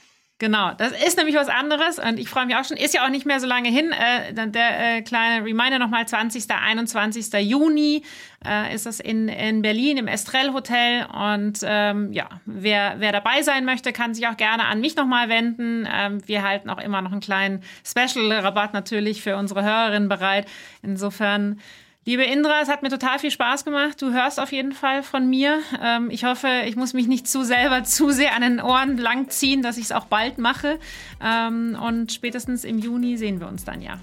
[0.42, 2.76] Genau, das ist nämlich was anderes und ich freue mich auch schon.
[2.76, 3.92] Ist ja auch nicht mehr so lange hin.
[3.92, 6.50] Äh, der äh, kleine Reminder nochmal, 20.
[6.50, 7.32] 21.
[7.48, 8.02] Juni
[8.44, 13.44] äh, ist das in, in Berlin im Estrell Hotel und ähm, ja, wer, wer dabei
[13.44, 15.88] sein möchte, kann sich auch gerne an mich nochmal wenden.
[15.88, 20.48] Ähm, wir halten auch immer noch einen kleinen Special-Rabatt natürlich für unsere Hörerinnen bereit.
[20.82, 21.60] Insofern
[22.04, 24.02] Liebe Indra, es hat mir total viel Spaß gemacht.
[24.02, 25.60] Du hörst auf jeden Fall von mir.
[25.80, 29.62] Ähm, ich hoffe, ich muss mich nicht zu selber zu sehr an den Ohren langziehen,
[29.62, 30.80] dass ich es auch bald mache.
[31.24, 33.99] Ähm, und spätestens im Juni sehen wir uns dann ja.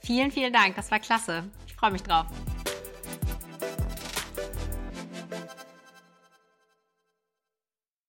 [0.00, 0.76] Vielen, vielen Dank.
[0.76, 1.44] Das war klasse.
[1.66, 2.26] Ich freue mich drauf.